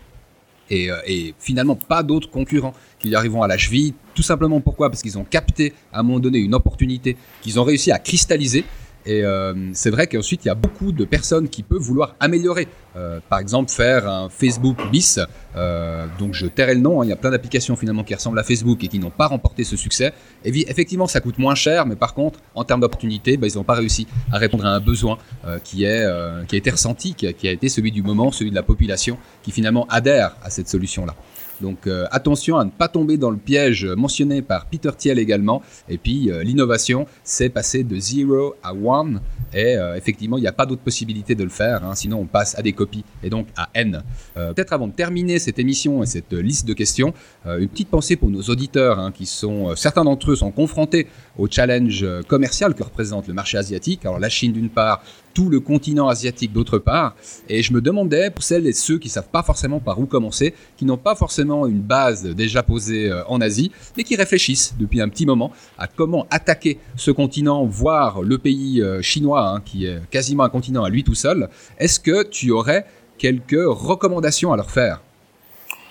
et, 0.70 0.90
et 1.08 1.34
finalement 1.40 1.74
pas 1.74 2.04
d'autres 2.04 2.30
concurrents 2.30 2.72
qui 3.00 3.12
arriveront 3.16 3.42
à 3.42 3.48
la 3.48 3.58
cheville 3.58 3.94
tout 4.16 4.22
simplement 4.22 4.60
pourquoi? 4.60 4.90
Parce 4.90 5.02
qu'ils 5.02 5.18
ont 5.18 5.24
capté 5.24 5.74
à 5.92 6.00
un 6.00 6.02
moment 6.02 6.18
donné 6.18 6.38
une 6.38 6.54
opportunité 6.54 7.16
qu'ils 7.42 7.60
ont 7.60 7.64
réussi 7.64 7.92
à 7.92 7.98
cristalliser. 7.98 8.64
Et 9.06 9.24
euh, 9.24 9.70
c'est 9.72 9.90
vrai 9.90 10.08
qu'ensuite, 10.08 10.44
il 10.44 10.48
y 10.48 10.50
a 10.50 10.54
beaucoup 10.54 10.90
de 10.90 11.04
personnes 11.04 11.48
qui 11.48 11.62
peuvent 11.62 11.80
vouloir 11.80 12.16
améliorer. 12.18 12.66
Euh, 12.96 13.20
par 13.28 13.38
exemple, 13.38 13.70
faire 13.70 14.08
un 14.08 14.28
Facebook 14.28 14.78
bis. 14.90 15.20
Euh, 15.54 16.06
donc, 16.18 16.34
je 16.34 16.46
tairai 16.46 16.74
le 16.74 16.80
nom. 16.80 17.00
Hein. 17.00 17.04
il 17.04 17.10
y 17.10 17.12
a 17.12 17.16
plein 17.16 17.30
d'applications 17.30 17.76
finalement 17.76 18.02
qui 18.02 18.14
ressemblent 18.14 18.38
à 18.38 18.42
Facebook 18.42 18.82
et 18.82 18.88
qui 18.88 18.98
n'ont 18.98 19.10
pas 19.10 19.28
remporté 19.28 19.62
ce 19.62 19.76
succès. 19.76 20.12
Et 20.44 20.70
effectivement, 20.70 21.06
ça 21.06 21.20
coûte 21.20 21.38
moins 21.38 21.54
cher, 21.54 21.86
mais 21.86 21.94
par 21.94 22.14
contre, 22.14 22.40
en 22.54 22.64
termes 22.64 22.80
d'opportunité, 22.80 23.36
bah, 23.36 23.46
ils 23.46 23.56
n'ont 23.56 23.64
pas 23.64 23.74
réussi 23.74 24.08
à 24.32 24.38
répondre 24.38 24.66
à 24.66 24.70
un 24.70 24.80
besoin 24.80 25.18
qui, 25.62 25.84
est, 25.84 26.04
qui 26.48 26.54
a 26.56 26.58
été 26.58 26.70
ressenti, 26.70 27.14
qui 27.14 27.26
a 27.26 27.50
été 27.50 27.68
celui 27.68 27.92
du 27.92 28.02
moment, 28.02 28.32
celui 28.32 28.50
de 28.50 28.56
la 28.56 28.62
population, 28.62 29.18
qui 29.42 29.52
finalement 29.52 29.86
adhère 29.88 30.36
à 30.42 30.50
cette 30.50 30.68
solution-là. 30.68 31.14
Donc 31.60 31.86
euh, 31.86 32.06
attention 32.10 32.58
à 32.58 32.64
ne 32.64 32.70
pas 32.70 32.88
tomber 32.88 33.16
dans 33.16 33.30
le 33.30 33.36
piège 33.36 33.84
mentionné 33.84 34.42
par 34.42 34.66
Peter 34.66 34.90
Thiel 34.96 35.18
également. 35.18 35.62
Et 35.88 35.98
puis 35.98 36.30
euh, 36.30 36.42
l'innovation, 36.42 37.06
c'est 37.24 37.48
passer 37.48 37.84
de 37.84 37.98
0 37.98 38.54
à 38.62 38.72
1. 38.72 39.20
Et 39.54 39.76
euh, 39.76 39.96
effectivement, 39.96 40.38
il 40.38 40.42
n'y 40.42 40.46
a 40.46 40.52
pas 40.52 40.66
d'autre 40.66 40.82
possibilité 40.82 41.34
de 41.34 41.44
le 41.44 41.50
faire. 41.50 41.84
Hein. 41.84 41.94
sinon, 41.94 42.20
on 42.20 42.26
passe 42.26 42.58
à 42.58 42.62
des 42.62 42.72
copies 42.72 43.04
et 43.22 43.30
donc 43.30 43.46
à 43.56 43.68
N. 43.74 44.02
Peut-être 44.34 44.72
avant 44.72 44.88
de 44.88 44.92
terminer 44.92 45.38
cette 45.38 45.58
émission 45.58 46.02
et 46.02 46.06
cette 46.06 46.32
liste 46.32 46.66
de 46.66 46.74
questions, 46.74 47.14
une 47.46 47.68
petite 47.68 47.88
pensée 47.88 48.16
pour 48.16 48.30
nos 48.30 48.42
auditeurs 48.42 48.98
hein, 48.98 49.12
qui 49.12 49.26
sont, 49.26 49.74
certains 49.76 50.04
d'entre 50.04 50.32
eux 50.32 50.36
sont 50.36 50.50
confrontés 50.50 51.06
au 51.38 51.48
challenge 51.48 52.04
commercial 52.28 52.74
que 52.74 52.82
représente 52.82 53.28
le 53.28 53.34
marché 53.34 53.56
asiatique. 53.56 54.04
Alors 54.04 54.18
la 54.18 54.28
Chine 54.28 54.52
d'une 54.52 54.68
part, 54.68 55.02
tout 55.36 55.50
le 55.50 55.60
continent 55.60 56.08
asiatique 56.08 56.54
d'autre 56.54 56.78
part. 56.78 57.14
Et 57.50 57.62
je 57.62 57.74
me 57.74 57.82
demandais, 57.82 58.30
pour 58.30 58.42
celles 58.42 58.66
et 58.66 58.72
ceux 58.72 58.98
qui 58.98 59.10
savent 59.10 59.28
pas 59.28 59.42
forcément 59.42 59.80
par 59.80 60.00
où 60.00 60.06
commencer, 60.06 60.54
qui 60.78 60.86
n'ont 60.86 60.96
pas 60.96 61.14
forcément 61.14 61.66
une 61.66 61.82
base 61.82 62.24
déjà 62.24 62.62
posée 62.62 63.10
euh, 63.10 63.22
en 63.28 63.42
Asie, 63.42 63.70
mais 63.98 64.02
qui 64.02 64.16
réfléchissent 64.16 64.74
depuis 64.80 65.02
un 65.02 65.10
petit 65.10 65.26
moment 65.26 65.52
à 65.76 65.88
comment 65.88 66.26
attaquer 66.30 66.78
ce 66.96 67.10
continent, 67.10 67.66
voire 67.66 68.22
le 68.22 68.38
pays 68.38 68.80
euh, 68.80 69.02
chinois, 69.02 69.46
hein, 69.46 69.60
qui 69.62 69.84
est 69.84 70.00
quasiment 70.10 70.42
un 70.42 70.48
continent 70.48 70.84
à 70.84 70.88
lui 70.88 71.04
tout 71.04 71.14
seul, 71.14 71.50
est-ce 71.76 72.00
que 72.00 72.26
tu 72.26 72.50
aurais 72.50 72.86
quelques 73.18 73.62
recommandations 73.66 74.54
à 74.54 74.56
leur 74.56 74.70
faire? 74.70 75.02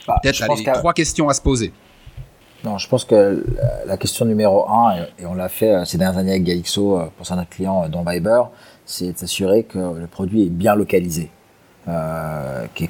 Bah, 0.08 0.16
Peut-être 0.24 0.74
trois 0.74 0.94
questions 0.94 1.30
à 1.30 1.36
se 1.36 1.42
poser. 1.42 1.72
Non, 2.64 2.80
je 2.80 2.90
pense 2.90 3.06
que 3.06 3.46
la 3.86 3.96
question 3.98 4.26
numéro 4.26 4.68
un, 4.68 5.06
et 5.20 5.26
on 5.28 5.36
l'a 5.36 5.50
fait 5.50 5.72
euh, 5.72 5.86
ces 5.86 6.00
dernières 6.00 6.18
années 6.18 6.32
avec 6.32 6.46
Galixo 6.46 7.00
pour 7.16 7.28
certains 7.28 7.46
clients 7.46 7.88
dont 7.90 8.04
Viber, 8.04 8.42
c'est 8.86 9.14
de 9.14 9.18
s'assurer 9.18 9.64
que 9.64 9.78
le 9.78 10.08
produit 10.08 10.44
est 10.44 10.50
bien 10.50 10.76
localisé. 10.76 11.30
Euh, 11.88 12.66
et 12.78 12.88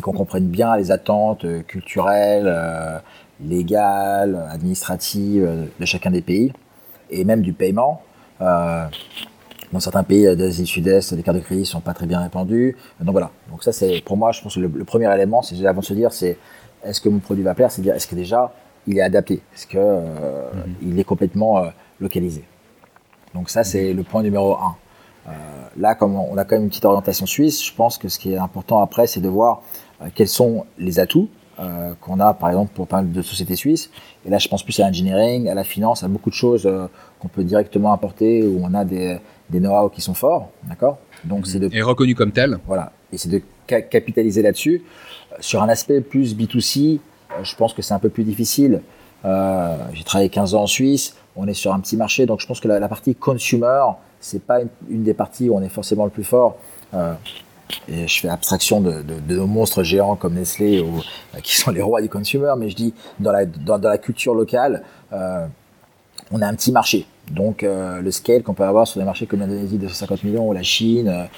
qu'on 0.00 0.12
comprenne 0.12 0.46
bien 0.46 0.76
les 0.76 0.90
attentes 0.90 1.44
culturelles, 1.66 2.46
euh, 2.46 2.98
légales, 3.42 4.48
administratives 4.50 5.68
de 5.78 5.84
chacun 5.84 6.10
des 6.10 6.22
pays, 6.22 6.52
et 7.10 7.24
même 7.24 7.42
du 7.42 7.52
paiement. 7.52 8.02
Euh, 8.40 8.86
dans 9.70 9.80
certains 9.80 10.02
pays 10.02 10.34
d'Asie 10.34 10.62
du 10.62 10.66
Sud-Est, 10.66 11.12
les 11.12 11.22
cartes 11.22 11.36
de 11.36 11.42
crédit 11.42 11.66
sont 11.66 11.80
pas 11.80 11.92
très 11.92 12.06
bien 12.06 12.20
répandues. 12.20 12.76
Donc 13.00 13.12
voilà. 13.12 13.30
Donc 13.50 13.62
ça, 13.62 13.72
c'est 13.72 14.00
pour 14.02 14.16
moi, 14.16 14.32
je 14.32 14.40
pense 14.40 14.54
que 14.54 14.60
le, 14.60 14.84
premier 14.84 15.12
élément, 15.14 15.42
c'est 15.42 15.62
avant 15.66 15.80
de 15.80 15.84
se 15.84 15.92
dire, 15.92 16.12
c'est 16.12 16.38
est-ce 16.84 17.02
que 17.02 17.10
mon 17.10 17.18
produit 17.18 17.44
va 17.44 17.54
plaire, 17.54 17.70
c'est 17.70 17.82
dire 17.82 17.94
est-ce 17.94 18.06
que 18.06 18.14
déjà 18.14 18.52
il 18.86 18.96
est 18.96 19.02
adapté, 19.02 19.42
est-ce 19.54 19.66
que 19.66 19.76
euh, 19.76 20.00
mm-hmm. 20.00 20.88
il 20.88 20.98
est 20.98 21.04
complètement 21.04 21.62
localisé? 22.00 22.44
Donc 23.34 23.50
ça, 23.50 23.62
c'est 23.62 23.92
le 23.92 24.02
point 24.04 24.22
numéro 24.22 24.56
un. 24.56 24.74
Euh, 25.28 25.30
là, 25.76 25.94
comme 25.94 26.16
on 26.16 26.36
a 26.36 26.44
quand 26.44 26.56
même 26.56 26.64
une 26.64 26.68
petite 26.68 26.84
orientation 26.84 27.26
suisse, 27.26 27.64
je 27.64 27.72
pense 27.74 27.98
que 27.98 28.08
ce 28.08 28.18
qui 28.18 28.32
est 28.32 28.38
important 28.38 28.80
après, 28.80 29.06
c'est 29.06 29.20
de 29.20 29.28
voir 29.28 29.62
euh, 30.00 30.08
quels 30.14 30.28
sont 30.28 30.64
les 30.78 30.98
atouts 31.00 31.28
euh, 31.60 31.92
qu'on 32.00 32.20
a, 32.20 32.34
par 32.34 32.50
exemple, 32.50 32.72
pour 32.74 32.86
parler 32.86 33.08
de 33.08 33.22
sociétés 33.22 33.56
suisses. 33.56 33.90
Et 34.24 34.30
là, 34.30 34.38
je 34.38 34.48
pense 34.48 34.62
plus 34.62 34.78
à 34.80 34.86
l'engineering, 34.86 35.48
à 35.48 35.54
la 35.54 35.64
finance, 35.64 36.02
à 36.02 36.08
beaucoup 36.08 36.30
de 36.30 36.34
choses 36.34 36.70
qu'on 37.20 37.28
peut 37.28 37.44
directement 37.44 37.92
apporter 37.92 38.46
où 38.46 38.60
on 38.62 38.74
a 38.74 38.84
des, 38.84 39.18
des 39.50 39.58
know-how 39.58 39.88
qui 39.88 40.00
sont 40.00 40.14
forts, 40.14 40.50
d'accord? 40.68 40.98
Donc 41.24 41.48
c'est 41.48 41.58
de 41.58 41.68
et 41.72 41.82
reconnu 41.82 42.14
comme 42.14 42.30
tel. 42.30 42.58
Voilà, 42.66 42.92
et 43.12 43.18
c'est 43.18 43.28
de 43.28 43.42
capitaliser 43.66 44.40
là-dessus. 44.42 44.84
Sur 45.40 45.62
un 45.62 45.68
aspect 45.68 46.00
plus 46.00 46.36
B2C, 46.36 47.00
je 47.42 47.54
pense 47.56 47.74
que 47.74 47.82
c'est 47.82 47.94
un 47.94 47.98
peu 47.98 48.08
plus 48.08 48.22
difficile. 48.22 48.82
J'ai 49.24 50.04
travaillé 50.04 50.28
15 50.28 50.54
ans 50.54 50.62
en 50.62 50.66
Suisse, 50.68 51.16
on 51.38 51.46
est 51.46 51.54
sur 51.54 51.72
un 51.72 51.80
petit 51.80 51.96
marché, 51.96 52.26
donc 52.26 52.40
je 52.40 52.46
pense 52.46 52.60
que 52.60 52.68
la, 52.68 52.88
partie 52.88 53.14
consumer, 53.14 53.82
c'est 54.20 54.42
pas 54.42 54.58
une, 54.90 55.04
des 55.04 55.14
parties 55.14 55.48
où 55.48 55.56
on 55.56 55.62
est 55.62 55.68
forcément 55.68 56.04
le 56.04 56.10
plus 56.10 56.24
fort. 56.24 56.56
Euh, 56.94 57.14
et 57.86 58.08
je 58.08 58.20
fais 58.20 58.28
abstraction 58.28 58.80
de, 58.80 59.02
nos 59.28 59.46
monstres 59.46 59.84
géants 59.84 60.16
comme 60.16 60.34
Nestlé 60.34 60.80
ou, 60.80 60.98
euh, 60.98 61.40
qui 61.40 61.54
sont 61.54 61.70
les 61.70 61.80
rois 61.80 62.02
du 62.02 62.08
consumer, 62.08 62.52
mais 62.58 62.68
je 62.68 62.76
dis 62.76 62.94
dans 63.20 63.30
la, 63.30 63.46
dans, 63.46 63.78
la 63.78 63.98
culture 63.98 64.34
locale, 64.34 64.82
euh, 65.12 65.46
on 66.32 66.42
a 66.42 66.46
un 66.46 66.54
petit 66.54 66.72
marché. 66.72 67.06
Donc 67.30 67.62
le 67.62 68.10
scale 68.10 68.42
qu'on 68.42 68.54
peut 68.54 68.64
avoir 68.64 68.86
sur 68.86 69.00
des 69.00 69.04
marchés 69.04 69.26
comme 69.26 69.40
l'Indonésie 69.40 69.76
de 69.78 69.86
150 69.86 70.24
millions 70.24 70.48
ou 70.48 70.52
la 70.52 70.62
Chine, 70.62 71.28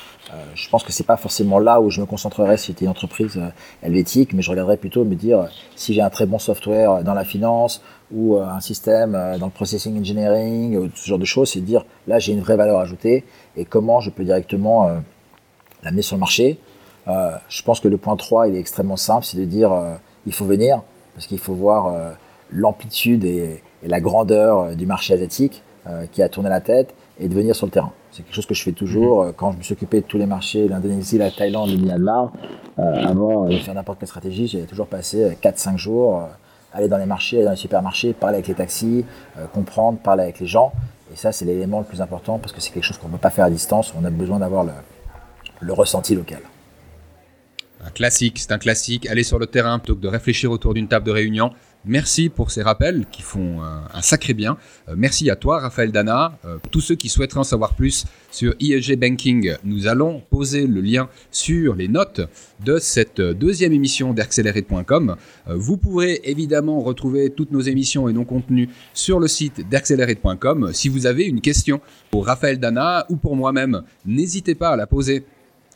je 0.55 0.68
pense 0.68 0.85
que 0.85 0.92
c'est 0.92 1.07
pas 1.07 1.16
forcément 1.16 1.59
là 1.59 1.81
où 1.81 1.90
je 1.90 2.00
me 2.00 2.07
concentrerais 2.07 2.57
si 2.57 2.68
j'étais 2.68 2.85
une 2.85 2.92
entreprise 2.92 3.40
helvétique, 3.83 4.33
mais 4.33 4.42
je 4.42 4.50
regarderais 4.50 4.76
plutôt 4.76 5.05
me 5.05 5.16
dire 5.16 5.48
si 5.74 5.92
j'ai 5.92 6.00
un 6.00 6.11
très 6.11 6.26
bon 6.26 6.38
software 6.38 7.03
dans 7.03 7.14
la 7.14 7.24
finance 7.24 7.83
ou 8.12 8.37
euh, 8.37 8.44
un 8.44 8.61
système 8.61 9.14
euh, 9.14 9.38
dans 9.38 9.46
le 9.46 9.53
processing 9.53 9.98
engineering, 9.98 10.76
ou 10.76 10.90
ce 10.94 11.07
genre 11.07 11.18
de 11.18 11.24
choses, 11.24 11.50
c'est 11.53 11.61
de 11.61 11.64
dire 11.64 11.85
là 12.07 12.18
j'ai 12.18 12.33
une 12.33 12.40
vraie 12.40 12.57
valeur 12.57 12.79
ajoutée 12.79 13.24
et 13.57 13.64
comment 13.64 14.00
je 14.00 14.11
peux 14.11 14.24
directement 14.24 14.88
euh, 14.88 14.98
l'amener 15.83 16.03
sur 16.03 16.16
le 16.16 16.20
marché. 16.20 16.59
je 17.07 17.62
pense 17.62 17.81
que 17.81 17.88
le 17.88 17.96
point 17.96 18.16
3 18.16 18.48
il 18.48 18.57
est 18.57 18.61
extrêmement 18.61 18.96
simple, 18.96 19.24
c'est 19.24 19.38
de 19.38 19.44
dire 19.44 19.72
il 20.26 20.33
faut 20.33 20.44
venir 20.44 20.83
parce 21.14 21.26
qu'il 21.26 21.38
faut 21.38 21.55
voir 21.55 22.14
l'amplitude 22.50 23.24
et, 23.24 23.62
la 23.83 24.00
grandeur 24.00 24.76
du 24.76 24.85
marché 24.85 25.14
asiatique 25.14 25.62
qui 26.12 26.23
a 26.23 26.29
tourné 26.29 26.51
la 26.51 26.61
tête 26.61 26.95
et 27.19 27.29
de 27.29 27.35
venir 27.35 27.57
sur 27.57 27.66
le 27.66 27.73
terrain. 27.73 27.93
C'est 28.12 28.23
quelque 28.23 28.35
chose 28.35 28.47
que 28.47 28.55
je 28.55 28.62
fais 28.62 28.73
toujours 28.73 29.25
mhm. 29.25 29.33
quand 29.35 29.53
je 29.53 29.59
me 29.59 29.62
suis 29.62 29.73
occupé 29.73 30.01
de 30.01 30.07
tous 30.07 30.19
les 30.19 30.27
marchés, 30.27 30.69
l'Indonésie, 30.69 31.19
la 31.19 31.31
Thaïlande, 31.31 31.71
le 31.71 31.79
Myanmar. 31.79 32.33
avant 32.77 33.47
de 33.47 33.57
faire 33.57 33.75
n'importe 33.75 34.01
quelle 34.01 34.09
stratégie, 34.09 34.47
j'ai 34.47 34.62
toujours 34.62 34.87
passé 34.87 35.37
4-5 35.43 35.77
jours 35.77 36.23
aller 36.73 36.88
dans 36.88 36.99
les 36.99 37.07
marchés, 37.07 37.37
aller 37.37 37.45
dans 37.47 37.51
les 37.53 37.57
supermarchés, 37.57 38.12
parler 38.12 38.37
avec 38.37 38.49
les 38.49 38.55
taxis, 38.55 39.05
euh, 39.38 39.47
comprendre, 39.47 39.99
parler 39.99 40.25
avec 40.25 40.40
les 40.40 40.47
gens. 40.47 40.73
Et 41.12 41.16
ça, 41.16 41.33
c'est 41.33 41.45
l'élément 41.45 41.81
le 41.81 41.85
plus 41.85 42.01
important 42.01 42.38
parce 42.38 42.53
que 42.53 42.61
c'est 42.61 42.71
quelque 42.71 42.85
chose 42.85 42.99
qu'on 42.99 43.09
ne 43.09 43.12
peut 43.12 43.19
pas 43.19 43.31
faire 43.31 43.45
à 43.45 43.51
distance. 43.51 43.93
On 44.01 44.05
a 44.05 44.11
besoin 44.11 44.38
d'avoir 44.38 44.64
le, 44.64 45.73
ressenti 45.73 46.14
local. 46.14 46.40
Un 47.85 47.90
classique, 47.90 48.38
c'est 48.38 48.53
un 48.53 48.59
classique. 48.59 49.09
Aller 49.09 49.25
sur 49.25 49.38
le 49.38 49.47
terrain 49.47 49.79
plutôt 49.79 49.97
que 49.97 50.01
de 50.01 50.09
réfléchir 50.09 50.51
autour 50.51 50.75
d'une 50.75 50.87
table 50.87 51.07
de 51.07 51.11
réunion. 51.11 51.51
Merci 51.87 52.29
pour 52.29 52.51
ces 52.51 52.62
rappels 52.62 53.07
qui 53.11 53.23
font 53.23 53.62
un 53.62 54.03
sacré 54.03 54.35
bien. 54.35 54.59
merci 54.97 55.31
à 55.31 55.37
toi, 55.37 55.61
Raphaël 55.61 55.93
Dana. 55.93 56.38
tous 56.71 56.81
ceux 56.81 56.95
qui 56.95 57.09
souhaiteraient 57.09 57.40
en 57.40 57.45
savoir 57.45 57.75
plus 57.75 58.05
sur 58.31 58.55
ISG 58.61 58.97
Banking, 58.97 59.55
nous 59.64 59.87
allons 59.87 60.23
poser 60.31 60.66
le 60.66 60.83
lien 60.83 61.09
sur 61.31 61.75
les 61.75 61.88
notes 61.88 62.21
de 62.64 62.79
cette 62.79 63.21
deuxième 63.21 63.73
émission 63.73 64.12
d'Accelerate.com. 64.12 65.16
vous 65.47 65.77
pourrez 65.79 66.21
évidemment 66.25 66.81
retrouver 66.81 67.31
toutes 67.31 67.51
nos 67.51 67.61
émissions 67.61 68.09
et 68.09 68.12
nos 68.12 68.25
contenus 68.25 68.69
sur 68.93 69.19
le 69.19 69.29
site 69.29 69.69
d'Accelerate.com. 69.69 70.71
Si 70.75 70.90
vous 70.90 71.07
avez 71.07 71.25
une 71.25 71.40
question 71.40 71.81
pour 72.11 72.27
Raphaël 72.27 72.61
Dana 72.61 73.07
ou 73.09 73.16
pour 73.16 73.37
moi-même, 73.37 73.83
n'hésitez 74.05 74.55
pas 74.55 74.71
à 74.71 74.77
la 74.77 74.87
poser 74.87 75.25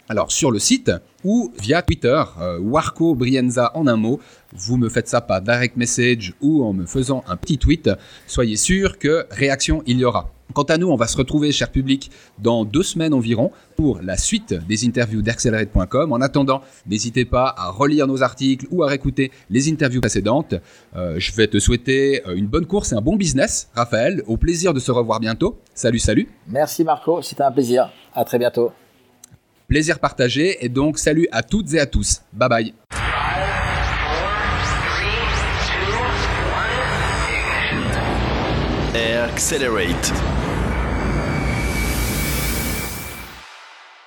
alors 0.08 0.30
sur 0.30 0.50
le 0.50 0.58
site 0.58 0.90
ou 1.24 1.52
via 1.60 1.82
Twitter, 1.82 2.22
euh, 2.40 2.58
Warco 2.58 3.14
Brienza 3.14 3.72
en 3.74 3.86
un 3.86 3.96
mot. 3.96 4.20
Vous 4.52 4.76
me 4.76 4.88
faites 4.88 5.08
ça 5.08 5.20
par 5.20 5.40
direct 5.40 5.76
message 5.76 6.34
ou 6.40 6.64
en 6.64 6.72
me 6.72 6.86
faisant 6.86 7.24
un 7.26 7.36
petit 7.36 7.58
tweet. 7.58 7.90
Soyez 8.26 8.56
sûr 8.56 8.98
que 8.98 9.26
réaction 9.30 9.82
il 9.86 9.98
y 9.98 10.04
aura. 10.04 10.30
Quant 10.52 10.64
à 10.64 10.76
nous, 10.76 10.88
on 10.88 10.96
va 10.96 11.06
se 11.06 11.16
retrouver, 11.16 11.50
cher 11.52 11.70
public, 11.70 12.10
dans 12.38 12.64
deux 12.64 12.82
semaines 12.82 13.14
environ 13.14 13.50
pour 13.76 14.00
la 14.02 14.16
suite 14.16 14.54
des 14.68 14.86
interviews 14.86 15.22
d'Accelerate.com. 15.22 16.12
En 16.12 16.20
attendant, 16.20 16.60
n'hésitez 16.86 17.24
pas 17.24 17.52
à 17.56 17.70
relire 17.70 18.06
nos 18.06 18.22
articles 18.22 18.66
ou 18.70 18.84
à 18.84 18.88
réécouter 18.88 19.32
les 19.50 19.70
interviews 19.70 20.00
précédentes. 20.00 20.54
Euh, 20.94 21.16
je 21.18 21.32
vais 21.34 21.48
te 21.48 21.58
souhaiter 21.58 22.22
euh, 22.28 22.36
une 22.36 22.46
bonne 22.46 22.66
course 22.66 22.92
et 22.92 22.94
un 22.94 23.00
bon 23.00 23.16
business, 23.16 23.68
Raphaël. 23.74 24.22
Au 24.26 24.36
plaisir 24.36 24.74
de 24.74 24.80
se 24.80 24.92
revoir 24.92 25.18
bientôt. 25.18 25.58
Salut, 25.74 25.98
salut. 25.98 26.28
Merci 26.46 26.84
Marco, 26.84 27.22
c'était 27.22 27.42
un 27.42 27.52
plaisir. 27.52 27.90
À 28.14 28.24
très 28.24 28.38
bientôt. 28.38 28.70
Plaisir 29.68 29.98
partagé 29.98 30.64
et 30.64 30.68
donc 30.68 30.98
salut 30.98 31.28
à 31.32 31.42
toutes 31.42 31.72
et 31.74 31.80
à 31.80 31.86
tous. 31.86 32.22
Bye 32.32 32.48
bye. 32.48 32.74
Accelerate. 39.34 40.33